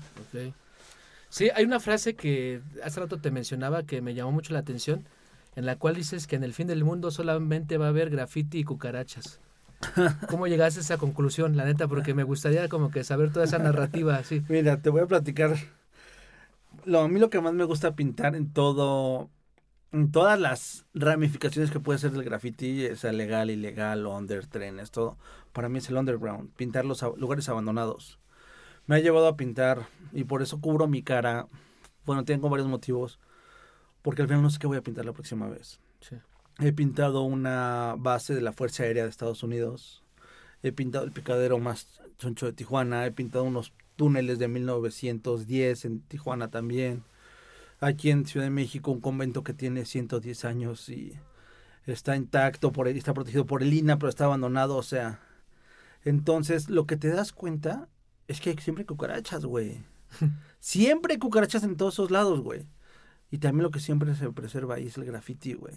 [1.29, 5.05] Sí, hay una frase que hace rato te mencionaba que me llamó mucho la atención,
[5.55, 8.61] en la cual dices que en el fin del mundo solamente va a haber graffiti
[8.61, 9.39] y cucarachas.
[10.29, 11.89] ¿Cómo llegaste a esa conclusión, la neta?
[11.89, 14.43] Porque me gustaría como que saber toda esa narrativa así.
[14.49, 15.57] Mira, te voy a platicar.
[16.85, 19.31] Lo, a mí lo que más me gusta pintar en todo,
[19.93, 25.17] en todas las ramificaciones que puede ser del graffiti, sea legal, ilegal, under, trenes, todo,
[25.53, 28.19] para mí es el underground, pintar los lugares abandonados.
[28.87, 31.47] Me ha llevado a pintar y por eso cubro mi cara.
[32.05, 33.19] Bueno, tengo varios motivos,
[34.03, 35.81] porque al final no sé qué voy a pintar la próxima vez.
[36.01, 36.17] Sí.
[36.61, 40.05] He pintado una base de la Fuerza Aérea de Estados Unidos.
[40.63, 43.07] He pintado el picadero más choncho de Tijuana.
[43.07, 47.03] He pintado unos túneles de 1910 en Tijuana también.
[47.81, 51.19] Aquí en Ciudad de México un convento que tiene 110 años y
[51.87, 54.77] está intacto, por está protegido por el INA, pero está abandonado.
[54.77, 55.21] O sea,
[56.05, 57.89] entonces lo que te das cuenta
[58.29, 59.83] es que hay siempre cucarachas, güey.
[60.61, 62.67] siempre hay cucarachas en todos esos lados, güey.
[63.31, 65.75] Y también lo que siempre se preserva ahí es el graffiti, güey.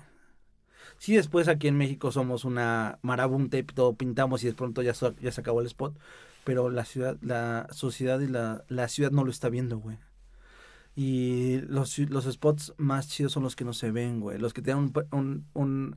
[0.98, 4.94] Sí, después aquí en México somos una marabunta y todo pintamos y de pronto ya,
[5.22, 5.98] ya se acabó el spot.
[6.44, 9.98] Pero la ciudad, la sociedad y la, la ciudad no lo está viendo, güey.
[10.96, 14.40] Y los, los spots más chidos son los que no se ven, güey.
[14.40, 15.96] Los que tienen un, un, un,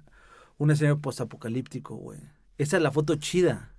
[0.58, 2.18] un escenario postapocalíptico, güey.
[2.58, 3.72] Esa es la foto chida.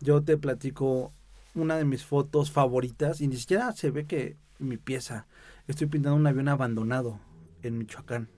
[0.00, 1.12] Yo te platico
[1.54, 5.26] una de mis fotos favoritas y ni siquiera se ve que mi pieza.
[5.66, 7.18] Estoy pintando un avión abandonado
[7.62, 8.28] en Michoacán.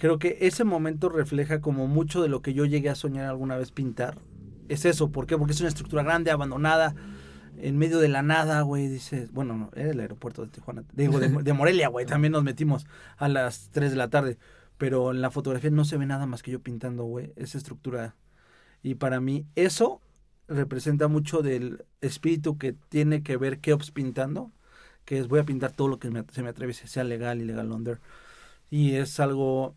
[0.00, 3.58] Creo que ese momento refleja como mucho de lo que yo llegué a soñar alguna
[3.58, 4.16] vez pintar.
[4.70, 5.36] Es eso, ¿por qué?
[5.36, 6.94] Porque es una estructura grande, abandonada,
[7.58, 8.88] en medio de la nada, güey.
[8.88, 12.06] Dices, bueno, no, era el aeropuerto de Tijuana, digo, de, Morelia, güey.
[12.06, 12.86] También nos metimos
[13.18, 14.38] a las 3 de la tarde.
[14.78, 18.16] Pero en la fotografía no se ve nada más que yo pintando, güey, esa estructura.
[18.82, 20.00] Y para mí eso
[20.48, 24.50] representa mucho del espíritu que tiene que ver Keops pintando,
[25.04, 27.70] que es voy a pintar todo lo que me- se me atreve, sea legal, ilegal,
[27.70, 28.00] under.
[28.70, 29.74] Y es algo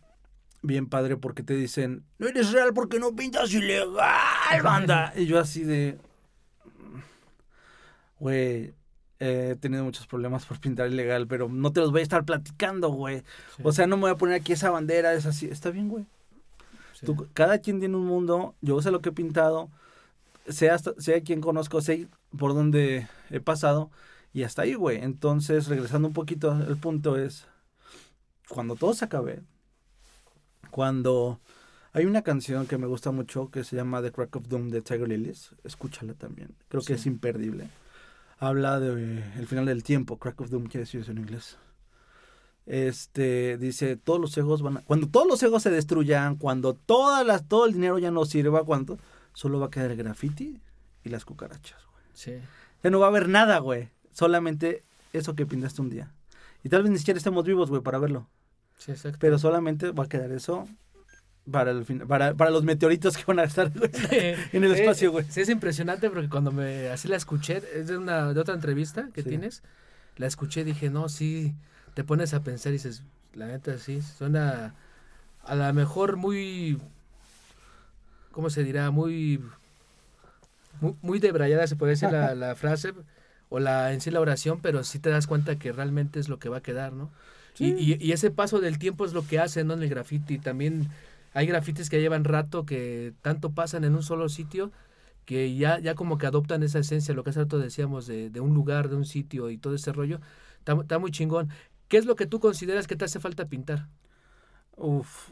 [0.64, 5.14] bien padre porque te dicen, no eres real porque no pintas ilegal, banda.
[5.16, 6.00] y yo así de,
[8.20, 8.74] güey,
[9.20, 12.90] he tenido muchos problemas por pintar ilegal, pero no te los voy a estar platicando,
[12.90, 13.20] güey.
[13.56, 15.48] Sí, O sea, no me voy a poner aquí esa bandera, es así.
[15.48, 16.06] Está bien, güey.
[16.94, 17.06] sí.
[17.06, 19.70] Tú- cada quien tiene un mundo, yo sé lo que he pintado,
[20.48, 23.92] sé, hasta, sé a quién conozco, sé por dónde he pasado
[24.34, 24.98] y hasta ahí, güey.
[25.04, 27.48] Entonces, regresando un poquito, el punto es,
[28.50, 29.42] cuando todo se acabe,
[30.74, 31.40] cuando
[31.94, 34.82] hay una canción que me gusta mucho que se llama The Crack of Doom de
[34.82, 37.02] Tiger Lilies, escúchala también, creo que Sí.
[37.02, 37.70] es imperdible.
[38.40, 41.58] Habla de eh, el final del tiempo, Crack of Doom quiere decir eso en inglés.
[42.66, 47.24] Este dice, todos los egos van a, cuando todos los egos se destruyan, cuando todas
[47.26, 48.98] las todo el dinero ya no sirva, cuando
[49.34, 50.60] solo va a quedar el graffiti
[51.04, 52.04] y las cucarachas, güey.
[52.14, 52.34] Sí.
[52.84, 53.90] Ya no va a haber nada, güey.
[54.12, 56.12] Solamente eso que pintaste un día.
[56.64, 58.28] Y tal vez ni siquiera estemos vivos, güey, para verlo.
[58.86, 59.18] Sí, exacto.
[59.20, 60.68] Pero solamente va a quedar eso
[61.52, 63.92] para el fin, para, para los meteoritos que van a estar güey,
[64.54, 65.26] en el Eh, espacio, güey.
[65.30, 69.10] Sí, es impresionante porque cuando me así la escuché, es de una de otra entrevista
[69.14, 69.30] que Sí.
[69.30, 69.64] tienes,
[70.18, 71.54] la escuché y dije, no, sí,
[71.96, 74.76] te pones a pensar y dices, la neta sí, suena
[75.44, 76.80] a lo mejor muy,
[78.32, 78.92] ¿cómo se dirá?
[78.92, 79.42] Muy,
[80.82, 82.94] muy, muy debrayada se puede decir la, la frase
[83.50, 86.40] o la en sí la oración, pero sí te das cuenta que realmente es lo
[86.40, 87.12] que va a quedar, ¿no?
[87.60, 87.98] Y, Sí.
[88.00, 89.74] y, y ese paso del tiempo es lo que hace, ¿no?
[89.74, 90.40] En el graffiti.
[90.40, 90.90] También
[91.34, 94.72] hay grafitis que llevan rato que tanto pasan en un solo sitio
[95.26, 98.40] que ya, ya como que adoptan esa esencia, lo que hace rato decíamos, de, de
[98.42, 100.20] un lugar, de un sitio y todo ese rollo.
[100.60, 101.50] Está, está muy chingón.
[101.88, 103.88] ¿Qué es lo que tú consideras que te hace falta pintar?
[104.76, 105.32] Uf,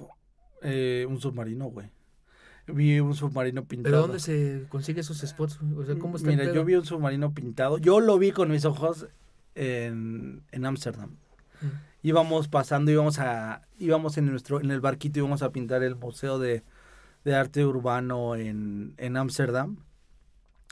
[0.62, 1.90] eh, un submarino, güey.
[2.68, 3.92] Vi un submarino pintado.
[3.92, 5.60] ¿Pero dónde se consigue esos spots?
[5.76, 7.78] O sea, ¿cómo está Mira, yo vi un submarino pintado.
[7.80, 9.08] Yo lo vi con mis ojos
[9.56, 11.10] en en Ámsterdam.
[11.62, 11.66] Mm.
[12.02, 16.40] Íbamos pasando, íbamos a, íbamos en nuestro, en el barquito, íbamos a pintar el museo
[16.40, 16.64] de,
[17.24, 19.78] de arte urbano en, en Ámsterdam.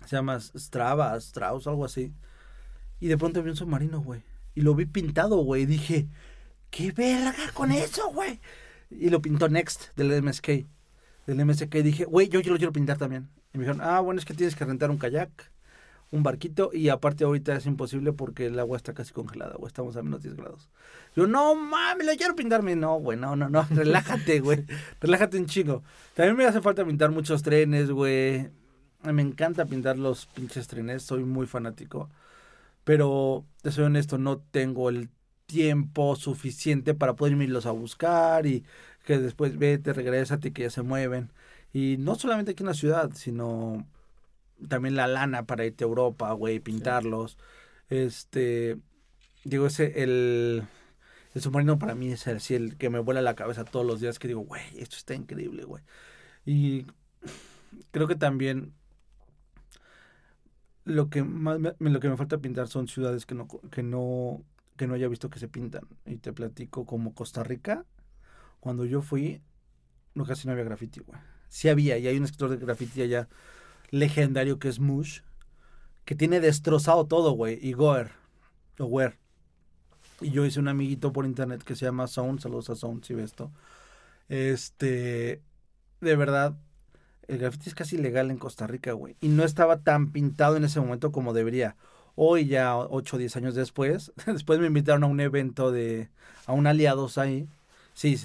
[0.06, 2.14] Se llama Strava, Strauss, algo así.
[3.00, 4.24] Y de pronto vi un submarino, güey.
[4.56, 5.64] Y lo vi pintado, güey.
[5.64, 6.08] Y dije,
[6.70, 8.40] ¿qué verga con eso, güey?
[8.90, 10.66] Y lo pintó Next, del MSK.
[11.28, 13.30] del MSK y dije, güey, yo, yo lo quiero pintar también.
[13.54, 15.30] Y me dijeron, ah, bueno, es que tienes que rentar un kayak,
[16.12, 19.96] un barquito, y aparte ahorita es imposible porque el agua está casi congelada, güey, estamos
[19.96, 20.70] a menos 10 grados.
[21.16, 22.76] Yo, no mames, lo quiero pintarme.
[22.76, 24.66] No, güey, no, no, no, relájate, güey,
[25.00, 25.84] relájate un chingo.
[26.16, 28.50] También me hace falta pintar muchos trenes, güey.
[29.04, 32.10] Me encanta pintar los pinches trenes, soy muy fanático.
[32.84, 35.10] Pero, te soy honesto, no tengo el
[35.46, 38.64] tiempo suficiente para poder irlos a buscar y
[39.06, 41.32] que después vete, regrésate, que ya se mueven.
[41.74, 43.86] Y no solamente aquí en la ciudad, sino
[44.68, 47.38] también la lana para irte a Europa, güey, pintarlos.
[47.90, 48.78] Este,
[49.44, 50.64] digo, ese, el,
[51.34, 54.20] el submarino para mí es así el que me vuela la cabeza todos los días,
[54.20, 55.84] que digo, güey, esto está increíble, güey.
[56.46, 56.88] Y
[57.92, 58.74] creo que también
[60.86, 64.44] lo que más me, lo que me falta pintar son ciudades que no, que no,
[64.76, 65.88] que no haya visto que se pintan.
[66.06, 67.86] Y te platico como Costa Rica,
[68.60, 69.42] cuando yo fui,
[70.16, 71.20] no casi no había graffiti, güey.
[71.48, 73.28] Sí había, y hay un escritor de graffiti allá
[73.92, 75.22] legendario que es Mush,
[76.06, 78.12] que tiene destrozado todo, güey, y Goer,
[78.80, 79.18] o Wer.
[80.22, 83.14] Y yo hice un amiguito por internet que se llama Sound, saludos a Sound si
[83.14, 83.52] ves esto.
[84.28, 85.42] Este,
[86.02, 86.56] de verdad,
[87.28, 89.16] el graffiti es casi legal en Costa Rica, güey.
[89.22, 91.76] Y no estaba tan pintado en ese momento como debería.
[92.16, 96.10] Hoy ya 8 o 10 años después, después me invitaron a un evento de,
[96.46, 97.48] a un aliados ahí.
[97.94, 98.20] Sí,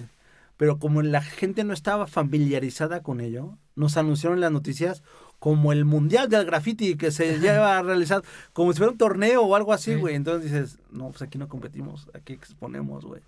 [0.56, 5.02] pero como la gente no estaba familiarizada con ello, nos anunciaron en las noticias
[5.44, 8.22] como el mundial del graffiti que se lleva a realizar,
[8.54, 10.14] como si fuera un torneo o algo así, güey.
[10.14, 13.20] Entonces dices, no, pues aquí no competimos, aquí exponemos, güey.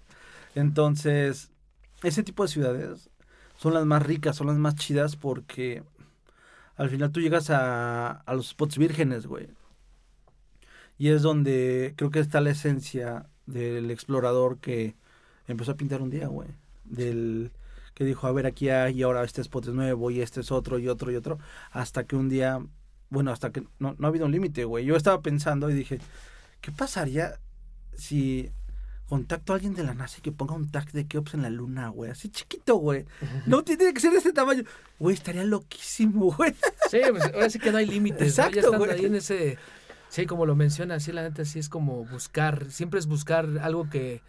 [0.55, 1.51] Entonces,
[2.03, 3.11] ese tipo de ciudades
[3.59, 5.83] son las más ricas, son las más chidas porque
[6.77, 9.49] al final tú llegas a, a los spots vírgenes, güey.
[10.97, 14.95] Y es donde creo que está la esencia del explorador que
[15.49, 16.49] empezó a pintar un día, güey.
[16.87, 17.51] Del
[17.97, 20.53] que dijo, a ver, aquí hay, y ahora este spot es nuevo, y este es
[20.53, 21.39] otro, y otro, y otro.
[21.71, 22.61] Hasta que un día,
[23.09, 24.85] bueno, hasta que no, no ha habido un límite, güey.
[24.85, 25.99] Yo estaba pensando y dije,
[26.61, 27.41] ¿qué pasaría
[27.97, 28.51] si
[29.07, 31.49] contacto a alguien de la NASA y que ponga un tag de Keops en la
[31.49, 32.11] luna, güey?
[32.11, 33.07] Así chiquito, güey.
[33.47, 34.65] No tiene que ser de este tamaño.
[34.99, 36.55] Güey, estaría loquísimo, güey.
[36.91, 38.29] Sí, pues ahora sí que no hay límites.
[38.29, 38.61] Exacto, ¿no?
[38.61, 38.91] Ya están güey.
[38.91, 39.59] ahí en ese...
[40.11, 43.89] Sí, como lo menciona, sí, la neta sí es como buscar, siempre es buscar algo
[43.89, 44.23] que,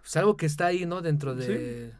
[0.00, 1.00] pues algo que está ahí, ¿no?
[1.00, 1.92] Dentro de,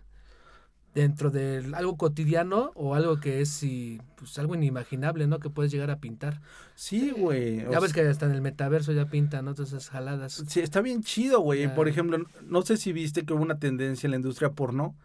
[0.94, 5.38] dentro de algo cotidiano o algo que es, sí, pues algo inimaginable, ¿no?
[5.38, 6.40] Que puedes llegar a pintar.
[6.74, 7.59] Sí, güey.
[7.70, 9.55] Ya ves sea, que hasta en el metaverso ya pintan, ¿no?
[9.55, 10.42] Todas esas jaladas.
[10.48, 11.72] Sí, está bien chido, güey.
[11.74, 14.96] Por ejemplo, no sé si viste que hubo una tendencia en la industria porno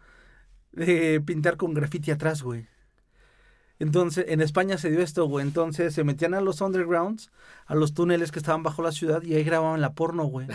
[0.72, 2.66] de pintar con graffiti atrás, güey.
[3.78, 5.46] Entonces, en España se dio esto, güey.
[5.46, 7.30] Entonces, se metían a los undergrounds,
[7.66, 10.48] a los túneles que estaban bajo la ciudad y ahí grababan la porno, güey.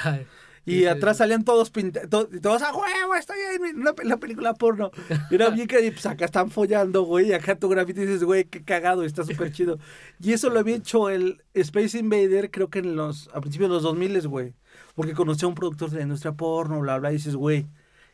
[0.65, 1.19] Y sí, atrás sí.
[1.19, 4.91] salían todos pintados, todos a huevo, estoy ahí en una pe- la película porno.
[5.32, 8.43] Y era bien que pues, acá están follando, güey, y acá tu graffiti dices, güey,
[8.45, 9.80] qué cagado, está súper chido.
[10.19, 13.74] Y eso lo había hecho el Space Invader, creo que en los, a principios de
[13.76, 14.54] los 2000, güey.
[14.93, 17.65] Porque conocía a un productor de la industria porno, bla, bla, y dices, güey,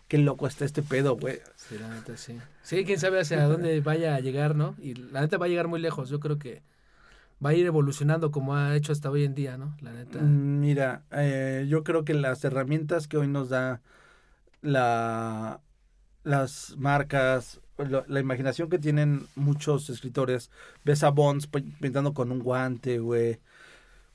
[0.08, 1.40] qué loco está este pedo, güey.
[1.56, 2.38] Sí, la neta sí.
[2.64, 4.76] Sí, quién sabe hacia dónde vaya a llegar, ¿no?
[4.80, 6.10] Y la neta va a llegar muy lejos.
[6.10, 6.62] Yo creo que
[7.44, 9.76] va a ir evolucionando como ha hecho hasta hoy en día, ¿no?
[9.82, 10.20] La neta.
[10.20, 13.82] Mm, Mira, eh, yo creo que las herramientas que hoy nos da
[14.62, 15.62] la,
[16.24, 17.62] las marcas,
[18.08, 20.50] la imaginación que tienen muchos escritores,
[20.84, 23.40] ves a Bonds pi- pintando con un guante, güey.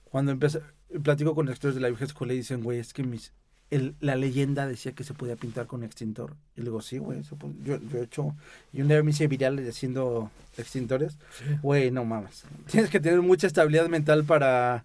[0.04, 0.60] Cuando empieza,
[1.02, 3.32] platico con escritores de la vieja escuela y dicen, güey, es que mis,
[3.74, 6.34] el- la leyenda decía que se podía pintar con extintor.
[6.56, 7.22] Y le digo, sí, güey,
[7.64, 8.34] yo, yo he hecho,
[8.72, 11.18] y un día me hice viral haciendo extintores.
[11.38, 11.44] Sí.
[11.62, 12.44] Güey, no mames.
[12.70, 14.84] Tienes que tener mucha estabilidad mental para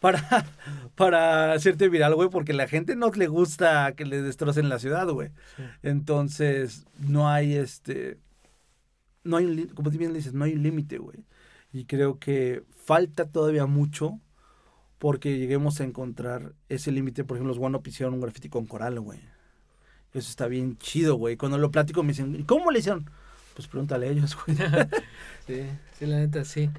[0.00, 0.20] para
[0.96, 5.08] para hacerte viral, güey, porque la gente no le gusta que le destrocen la ciudad,
[5.08, 5.28] güey.
[5.56, 5.62] Sí.
[5.82, 8.18] Entonces, no hay este
[9.22, 11.24] no hay como tú bien dices, no hay un límite, güey.
[11.72, 14.20] Y creo que falta todavía mucho
[15.04, 18.64] porque lleguemos a encontrar ese límite, por ejemplo, los One Up hicieron un graffiti con
[18.64, 19.20] coral, güey.
[20.14, 21.36] Eso está bien chido, güey.
[21.36, 23.10] Cuando lo platico me dicen, ¿y cómo le hicieron?
[23.54, 24.56] Pues pregúntale a ellos, güey.
[25.46, 25.66] Sí,
[25.98, 26.70] sí, la neta sí.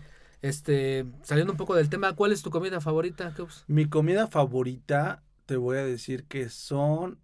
[0.41, 3.31] Este, saliendo un poco del tema, ¿cuál es tu comida favorita?
[3.67, 7.19] Mi comida favorita, te voy a decir que son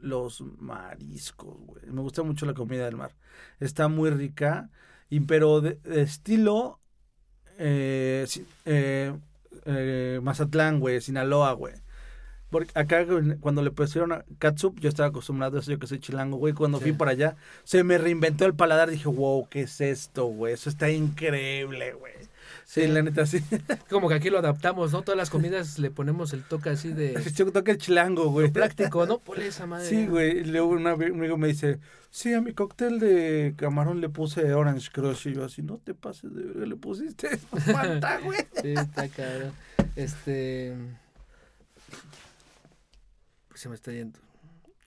[0.00, 1.86] los mariscos, güey.
[1.86, 3.14] Me gusta mucho la comida del mar.
[3.60, 4.68] Está muy rica,
[5.10, 6.80] y, pero de, de estilo
[7.58, 8.26] eh,
[8.64, 9.14] eh,
[9.64, 11.74] eh, Mazatlán, güey, Sinaloa, güey.
[12.50, 13.04] Porque acá
[13.40, 16.54] cuando le pusieron a catsup, yo estaba acostumbrado a eso, yo que soy chilango, güey.
[16.54, 18.88] Cuando fui para allá, se me reinventó el paladar.
[18.88, 20.54] Dije, wow, ¿qué es esto, güey?
[20.54, 22.14] Eso está increíble, güey.
[22.66, 23.38] Sí, la neta, sí.
[23.88, 25.02] Como que aquí lo adaptamos, ¿no?
[25.02, 27.14] Todas las comidas le ponemos el toque así de
[27.66, 28.50] el chilango, güey.
[28.50, 29.18] práctico, ¿no?
[29.24, 29.88] Ponle esa madre.
[29.88, 30.44] Sí, güey.
[30.44, 31.78] Luego un amigo me dice,
[32.10, 35.28] sí, a mi cóctel de camarón le puse Orange Crush.
[35.28, 38.40] Y yo así, no te pases de verga, le pusiste Fanta, güey.
[38.60, 39.52] Sí, está cabrón.
[39.94, 40.74] Este.
[43.48, 44.18] Pues se me está yendo.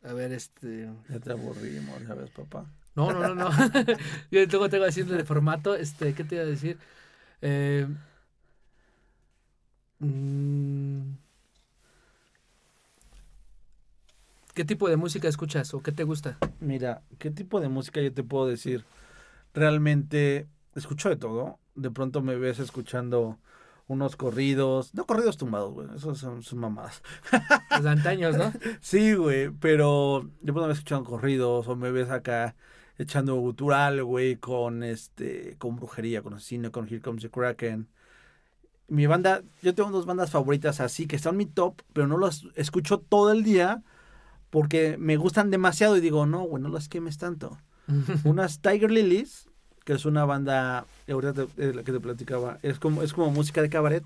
[0.03, 0.89] A ver, este.
[1.07, 2.65] Ya te aburrimos, ya ves, papá.
[2.93, 3.49] No, no, no, no.
[4.31, 5.75] Yo luego tengo haciendo de formato.
[5.75, 6.77] Este, ¿qué te iba a decir?
[7.41, 7.87] Eh,
[9.99, 11.13] mm,
[14.53, 16.37] ¿Qué tipo de música escuchas o qué te gusta?
[16.59, 18.83] Mira, ¿qué tipo de música yo te puedo decir?
[19.53, 21.59] Realmente escucho de todo.
[21.75, 23.37] De pronto me ves escuchando
[23.87, 27.01] unos corridos, no corridos tumbados, güey, esos son, son mamadas.
[27.71, 28.51] Los antaños, ¿no?
[28.81, 32.55] Sí, güey, pero de pronto me ves escuchando corridos o me ves acá
[32.99, 37.87] echando gutural, güey, con este, con brujería, con asesino, con Here Comes the Kraken.
[38.87, 42.17] Mi banda, yo tengo dos bandas favoritas así que están en mi top, pero no
[42.17, 43.81] las escucho todo el día
[44.49, 47.57] porque me gustan demasiado y digo, no, güey, no las quemes tanto.
[48.23, 49.47] Unas Tiger Lilies,
[49.85, 53.31] que es una banda, ahorita te- eh, la que te platicaba, es como, es como
[53.31, 54.03] música de cabaret.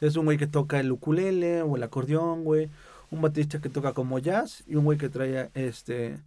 [0.00, 2.68] Es un güey que toca el ukulele o el acordeón, güey.
[3.10, 6.18] Un baterista que toca como jazz y un güey que trae, este,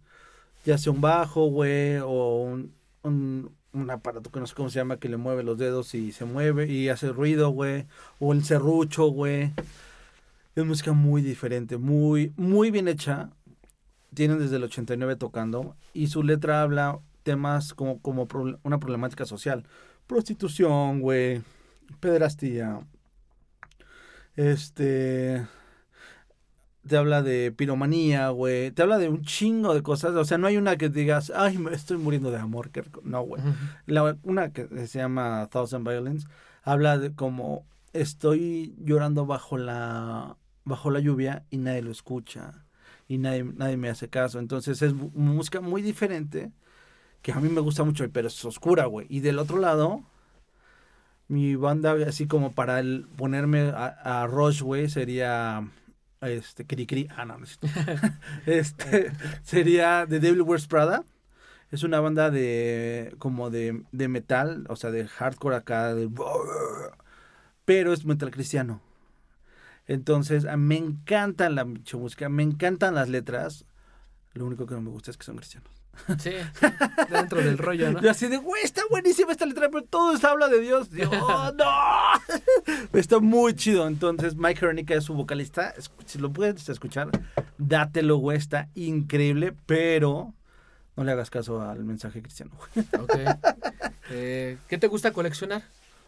[0.64, 4.78] ya sea un bajo, güey, o un, un, un aparato que no sé cómo se
[4.78, 7.86] llama, que le mueve los dedos y se mueve y hace ruido, güey.
[8.18, 9.52] O el serrucho, güey.
[10.54, 13.30] Es música muy diferente, muy, muy bien hecha.
[14.14, 18.28] Tienen desde el 89 tocando y su letra habla temas como, como
[18.62, 19.64] una problemática social.
[20.06, 21.42] Prostitución, güey,
[22.00, 22.80] pederastía.
[24.36, 25.46] Este...
[26.86, 28.72] Te habla de piromanía, güey.
[28.72, 30.14] Te habla de un chingo de cosas.
[30.14, 32.70] O sea, no hay una que digas, ay, me estoy muriendo de amor.
[32.70, 33.42] que- No, güey.
[33.86, 36.26] La- una que se llama Thousand Violence
[36.64, 42.64] habla de como estoy llorando bajo la bajo la lluvia y nadie lo escucha
[43.08, 44.38] y nadie, nadie me hace caso.
[44.38, 46.52] Entonces es música muy diferente
[47.20, 49.06] que a mí me gusta mucho, pero es oscura, güey.
[49.10, 50.02] Y del otro lado,
[51.28, 55.68] mi banda, así como para el ponerme a, a Rush, güey, sería
[56.30, 57.08] este Cri.
[57.16, 57.58] Ah, no, no es
[58.46, 59.12] este
[59.42, 61.04] sería The Devil Wears Prada.
[61.70, 66.10] Es una banda de como de, de metal, o sea, de hardcore acá, de
[67.64, 68.82] pero es metal cristiano.
[69.86, 73.64] Entonces, me encanta la música, me encantan las letras.
[74.34, 75.81] Lo único que no me gusta es que son cristianos.
[76.18, 76.32] Sí,
[77.10, 78.00] dentro del rollo, ¿no?
[78.00, 80.90] Yo así de, güey, está buenísima esta letra, pero todo está habla de Dios.
[80.90, 81.10] Dios,
[81.56, 81.64] no.
[82.98, 83.86] está muy chido.
[83.86, 85.74] Entonces, Mike Hernica es su vocalista.
[86.06, 87.10] Si lo puedes escuchar,
[87.58, 88.38] dátelo, güey.
[88.38, 90.34] Está increíble, pero
[90.96, 92.52] no le hagas caso al mensaje cristiano.
[92.98, 93.16] Ok.
[94.10, 95.62] Eh, ¿Qué te gusta coleccionar?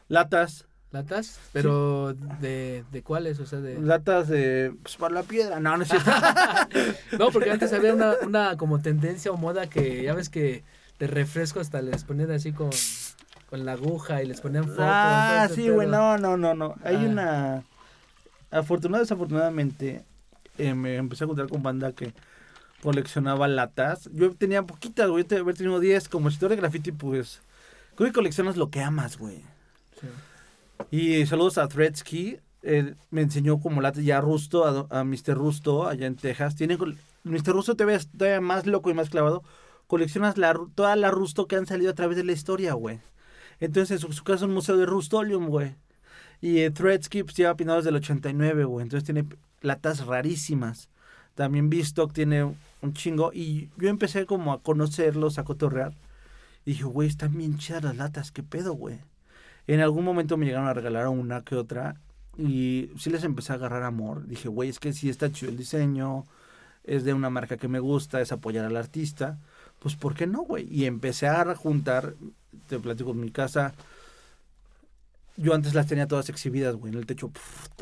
[0.09, 1.41] Latas, ¿Latas?
[1.53, 3.41] Pero ¿de, de cuáles?
[3.41, 3.81] O sea, de...
[3.81, 5.59] latas de, pues, para la piedra.
[5.59, 6.09] No, no es cierto.
[7.19, 10.63] No, porque antes había una, una como tendencia o moda que ya ves que
[11.01, 12.71] de refresco hasta les ponían así con,
[13.51, 14.85] con la aguja y les ponían fotos.
[14.87, 16.77] Ah, sí, güey, no, no, no, no.
[16.85, 17.09] Hay Ah.
[17.09, 17.65] una...
[18.53, 20.05] Afortunadamente, desafortunadamente,
[20.59, 22.15] eh, me empecé a juntar con banda que
[22.85, 24.09] coleccionaba latas.
[24.13, 26.09] Yo tenía poquitas, güey, te haber tenido 10.
[26.09, 27.41] Como escritor de graffiti, pues,
[27.97, 29.39] creo que coleccionas lo que amas, güey.
[30.01, 30.07] Sí.
[30.91, 32.39] Y saludos a Threadsky.
[32.63, 35.35] Él me enseñó como lata ya Rusto, a, a Mr.
[35.35, 36.57] Rusto, allá en Texas.
[36.57, 36.79] Tiene,
[37.25, 37.53] Mr.
[37.53, 39.43] Rusto te ves todavía más loco y más clavado.
[39.87, 43.01] Coleccionas la, toda la Rusto que han salido a través de la historia, güey.
[43.61, 45.77] Entonces, en su, su casa es un museo de Rustolium, güey.
[46.41, 48.83] Y eh, Threadsky pues, lleva pintado desde el 89, güey.
[48.83, 49.27] Entonces tiene
[49.63, 50.91] latas rarísimas.
[51.35, 53.33] También Bistock tiene un chingo.
[53.33, 55.95] Y yo empecé como a conocerlos, a cotorrear.
[56.65, 58.31] Y dije, güey, están bien chidas las latas.
[58.31, 59.01] ¿Qué pedo, güey?
[59.67, 61.97] En algún momento me llegaron a regalar una que otra.
[62.37, 64.27] Y sí les empecé a agarrar amor.
[64.27, 66.25] Dije, güey, es que sí está chido el diseño.
[66.85, 69.39] Es de una marca que me gusta, es apoyar al artista.
[69.81, 70.67] Pues, ¿por qué no, güey?
[70.71, 72.15] Y empecé a juntar,
[72.69, 73.75] te platico en mi casa.
[75.37, 76.93] Yo antes las tenía todas exhibidas, güey.
[76.93, 77.33] En el techo,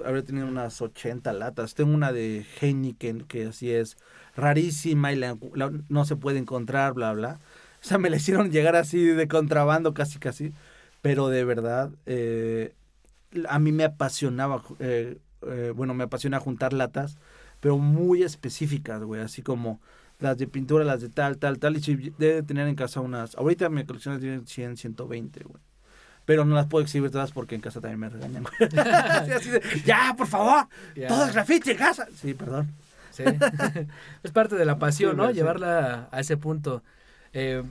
[0.05, 1.75] habría tenido unas 80 latas.
[1.75, 3.99] Tengo una de Heineken, que así es
[4.37, 5.37] rarísima y la-
[5.89, 7.41] no se puede encontrar, bla, bla.
[7.83, 10.53] O sea, me la hicieron llegar así de contrabando, casi, casi.
[11.03, 12.75] Pero de verdad, eh,
[13.49, 17.19] a mí me apasionaba, eh, eh, bueno, me apasiona juntar latas,
[17.61, 19.21] pero muy específicas, güey.
[19.21, 19.81] Así como
[20.21, 21.77] las de pintura, las de tal, tal, tal.
[21.77, 23.35] Y si debe de tener en casa unas.
[23.35, 25.61] Ahorita mi colección tiene 100, 120, güey.
[26.25, 28.71] Pero no las puedo exhibir todas porque en casa también me regañan, güey.
[28.79, 31.09] Así, así de, ya, por favor, Ya.
[31.09, 32.07] todo es graffiti en casa.
[32.15, 32.71] Sí, perdón.
[33.11, 33.25] Sí.
[34.23, 35.29] es parte de la pasión, ¿no?
[35.29, 35.35] sí.
[35.35, 36.85] Llevarla a ese punto.
[37.33, 37.65] Eh,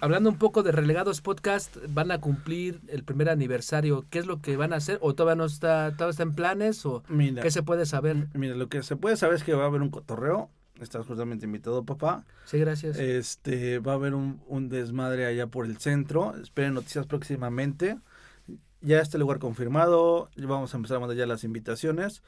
[0.00, 4.04] hablando un poco de Relegados Podcast, van a cumplir el primer aniversario.
[4.10, 4.98] ¿Qué es lo que van a hacer?
[5.02, 6.84] ¿O todavía no está, todavía está en planes?
[6.86, 8.28] ¿O Mira, qué se puede saber?
[8.34, 10.50] mira, lo que se puede saber es que va a haber un cotorreo.
[10.80, 12.24] Estás justamente invitado, papá.
[12.46, 12.98] Sí, gracias.
[12.98, 16.34] Este, va a haber un, un desmadre allá por el centro.
[16.42, 17.98] Esperen noticias próximamente.
[18.80, 20.30] Ya está el lugar confirmado.
[20.36, 22.22] Vamos a empezar a mandar ya las invitaciones.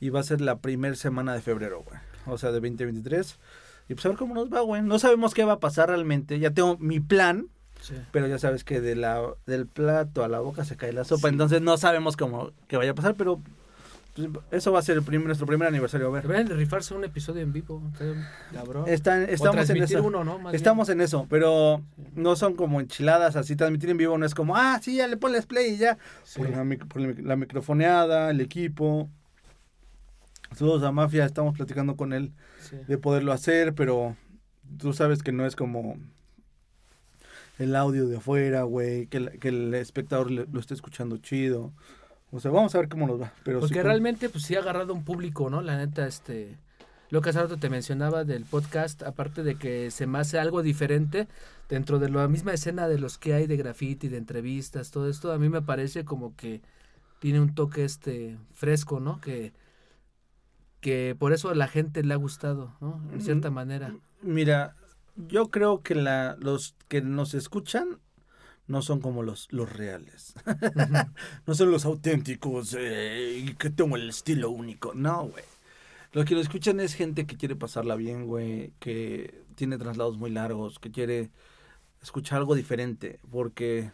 [0.00, 1.98] Y va a ser la primera semana de febrero, güey.
[2.26, 3.38] O sea, de 2023.
[3.88, 4.82] Y pues a ver cómo nos va, güey.
[4.82, 6.38] No sabemos qué va a pasar realmente.
[6.38, 7.48] Ya tengo mi plan.
[7.80, 7.94] Sí.
[8.12, 11.28] Pero ya sabes que de la, del plato a la boca se cae la sopa.
[11.28, 11.32] Sí.
[11.34, 13.14] Entonces no sabemos cómo que vaya a pasar.
[13.14, 13.42] Pero
[14.14, 16.06] pues, eso va a ser el prim- nuestro primer aniversario.
[16.06, 16.48] A ver.
[16.48, 17.82] De rifarse un episodio en vivo.
[18.54, 18.84] Cabrón.
[18.88, 20.02] Estamos en eso.
[20.02, 20.38] uno, ¿no?
[20.38, 20.54] Bien.
[20.54, 21.82] Estamos en eso, pero
[22.14, 23.54] no son como enchiladas así.
[23.54, 25.98] Transmitir en vivo no es como, ah, sí, ya le pones play y ya.
[26.22, 26.38] Sí.
[26.40, 29.10] Por, la, por la microfoneada, el equipo.
[30.54, 32.32] Saludos a Mafia, estamos platicando con él
[32.64, 32.76] Sí.
[32.86, 34.16] de poderlo hacer, pero
[34.78, 35.96] tú sabes que no es como
[37.58, 41.72] el audio de afuera, güey, que, el- que el espectador le- lo esté escuchando chido.
[42.32, 43.32] O sea, vamos a ver cómo nos va.
[43.44, 45.62] Pero Porque realmente, pues sí ha agarrado un público, ¿no?
[45.62, 46.56] La neta, este.
[47.10, 50.62] Lo que hace rato te mencionaba del podcast, aparte de que se me hace algo
[50.62, 51.28] diferente
[51.68, 55.30] dentro de la misma escena de los que hay de graffiti, de entrevistas, todo esto,
[55.30, 56.60] a mí me parece como que
[57.20, 59.20] tiene un toque este fresco, ¿no?
[59.20, 59.52] Que,
[60.84, 63.00] que por eso a la gente le ha gustado, ¿no?
[63.12, 63.96] En cierta Mm, manera.
[64.22, 64.76] Mira,
[65.16, 68.00] yo creo que la, los que nos escuchan
[68.68, 70.34] no son como los, los reales.
[71.46, 74.94] no son los auténticos eh, y que tengo el estilo único.
[74.94, 75.44] No, güey.
[76.12, 80.30] Lo que lo escuchan es gente que quiere pasarla bien, güey, que tiene traslados muy
[80.30, 81.30] largos, que quiere
[82.02, 83.92] escuchar algo diferente, porque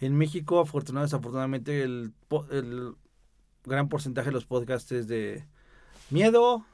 [0.00, 2.14] en México, afortunadamente, desafortunadamente, el,
[2.52, 2.94] el
[3.64, 5.46] gran porcentaje de los podcasts es de
[6.10, 6.64] miedo,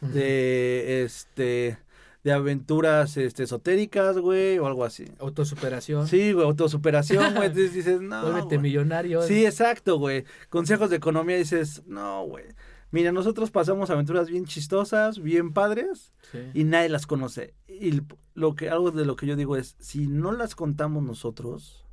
[0.00, 1.78] de este
[2.24, 5.06] de aventuras este esotéricas, güey, o algo así.
[5.18, 6.06] Autosuperación.
[6.06, 8.22] Sí, güey, autosuperación, güey, entonces dices, no.
[8.22, 9.22] Vuélvete millonario.
[9.22, 10.24] Sí, exacto, güey.
[10.48, 12.44] Consejos de economía dices, no, güey.
[12.92, 16.38] Mira, nosotros pasamos aventuras bien chistosas, bien padres, Sí.
[16.54, 17.54] y nadie las conoce.
[17.66, 18.02] Y
[18.34, 21.84] lo que algo de lo que yo digo es, si no las contamos nosotros,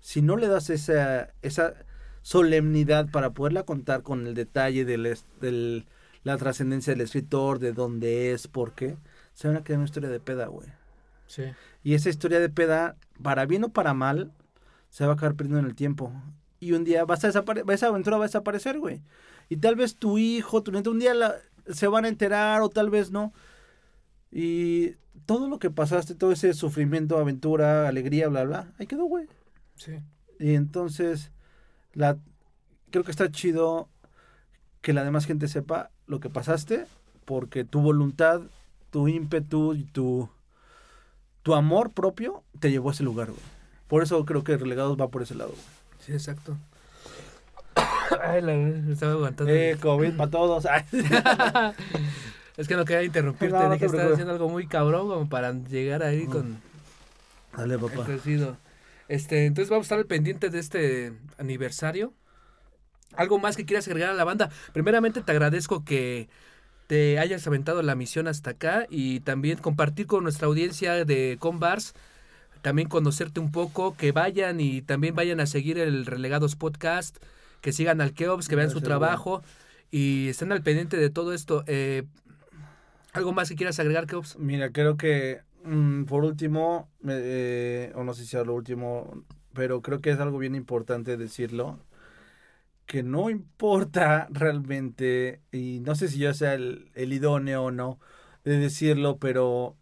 [0.00, 1.74] si no le das esa esa
[2.20, 5.86] solemnidad para poderla contar con el detalle del
[6.24, 8.96] la trascendencia del escritor, de dónde es, por qué,
[9.34, 10.68] se van a quedar una historia de peda, güey.
[11.26, 11.44] sí.
[11.82, 14.32] Y esa historia de peda, para bien o para mal,
[14.88, 16.12] se va a acabar perdiendo en el tiempo.
[16.60, 19.02] Y un día vas a desapare- esa aventura va a desaparecer, güey.
[19.50, 21.34] Y tal vez tu hijo, tu nieto, un día la-
[21.68, 23.34] se van a enterar o tal vez no.
[24.30, 24.96] Y
[25.26, 29.26] todo lo que pasaste, todo ese sufrimiento, aventura, alegría, bla, bla, ahí quedó, güey.
[29.76, 29.92] Sí.
[30.38, 31.32] Y entonces,
[31.92, 32.18] la,
[32.90, 33.88] creo que está chido
[34.80, 36.86] que la demás gente sepa lo que pasaste,
[37.24, 38.42] porque tu voluntad,
[38.90, 40.28] tu ímpetu y tu,
[41.42, 43.40] tu amor propio te llevó a ese lugar, güey.
[43.88, 45.62] Por eso creo que Relegados va por ese lado, güey.
[46.00, 46.56] Sí, exacto.
[48.22, 49.52] Ay, la, me estaba aguantando.
[49.52, 50.66] Eh, COVID para todos.
[50.66, 50.84] Ay.
[52.56, 56.26] es que no quería interrumpirte, No, no haciendo algo muy cabrón como para llegar ahí
[56.26, 56.30] Mm.
[56.30, 56.56] con
[57.56, 58.06] Dale, papá.
[59.06, 62.12] Este, entonces vamos a estar al pendiente de este aniversario.
[63.16, 64.50] Algo más que quieras agregar a la banda.
[64.72, 66.28] Primeramente te agradezco que
[66.86, 71.94] te hayas aventado la misión hasta acá y también compartir con nuestra audiencia de Conbars,
[72.62, 77.16] también conocerte un poco, que vayan y también vayan a seguir el Relegados Podcast,
[77.60, 79.42] que sigan al Keops, que vean su trabajo
[79.90, 81.64] y estén al pendiente de todo esto.
[81.66, 82.04] Eh,
[83.12, 84.38] ¿Algo más que quieras agregar, Keops?
[84.38, 89.80] Mira, creo que mm, por último, eh, o no sé si sea lo último, pero
[89.82, 91.78] creo que es algo bien importante decirlo,
[92.86, 97.98] que no importa realmente, y no sé si yo sea el, idóneo o no
[98.44, 99.76] de decirlo, pero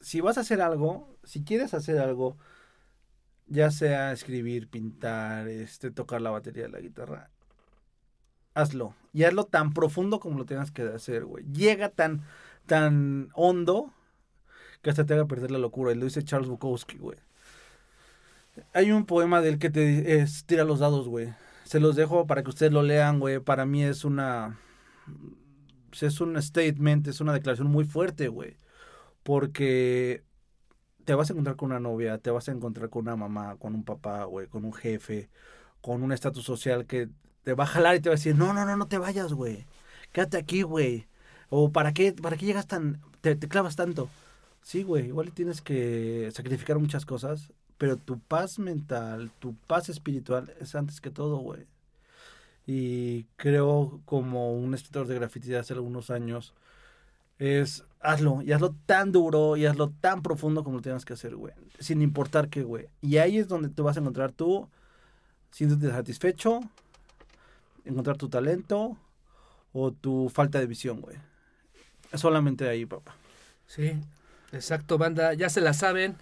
[0.00, 2.36] si vas a hacer algo, si quieres hacer algo,
[3.46, 7.30] ya sea escribir, pintar, este, tocar la batería de la guitarra,
[8.54, 8.94] hazlo.
[9.12, 11.44] Y hazlo tan profundo como lo tengas que hacer, güey.
[11.52, 12.22] Llega tan,
[12.66, 13.92] tan hondo
[14.82, 15.92] que hasta te haga perder la locura.
[15.92, 17.18] Y lo dice Charles Bukowski, güey.
[18.74, 21.34] Hay un poema de él que te es tira los dados, güey.
[21.68, 23.40] Se los dejo para que ustedes lo lean, güey.
[23.40, 24.58] Para mí es una
[26.00, 28.56] es un statement, es una declaración muy fuerte, güey.
[29.22, 30.24] Porque
[31.04, 33.74] te vas a encontrar con una novia, te vas a encontrar con una mamá, con
[33.74, 35.28] un papá, güey, con un jefe,
[35.82, 37.10] con un estatus social que
[37.42, 39.34] te va a jalar y te va a decir, no, no, no, no te vayas,
[39.34, 39.66] güey.
[40.12, 41.06] Quédate aquí, güey.
[41.50, 44.08] O ¿para qué, para qué llegas tan, te, te clavas tanto?
[44.62, 50.52] Sí, güey, igual tienes que sacrificar muchas cosas, pero tu paz mental, tu paz espiritual
[50.60, 51.66] es antes que todo, güey.
[52.66, 56.52] Y creo como un escritor de graffiti de hace algunos años,
[57.38, 61.36] es hazlo, y hazlo tan duro, y hazlo tan profundo como lo tengas que hacer,
[61.36, 61.54] güey.
[61.78, 62.88] Sin importar qué, güey.
[63.00, 64.68] Y ahí es donde tú vas a encontrar tú,
[65.50, 66.60] siéntete satisfecho,
[67.84, 68.98] encontrar tu talento
[69.72, 71.16] o tu falta de visión, güey.
[72.14, 73.14] Solamente ahí, papá.
[73.66, 73.92] Sí,
[74.52, 75.34] exacto, banda.
[75.34, 76.16] Ya se la saben.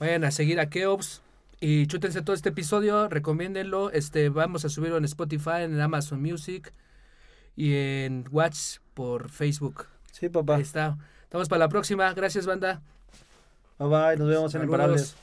[0.00, 1.20] Vayan a seguir a Keops
[1.60, 3.08] y chútense todo este episodio.
[3.08, 3.90] Recomiéndenlo.
[3.90, 6.72] Este, vamos a subirlo en Spotify, en Amazon Music
[7.54, 9.84] y en Watch por Facebook.
[10.10, 10.56] Sí, papá.
[10.56, 10.96] Ahí está.
[11.24, 12.14] Estamos para la próxima.
[12.14, 12.80] Gracias, banda.
[13.78, 14.64] Bye bye, nos vemos en Saludos.
[14.64, 15.16] Imparables.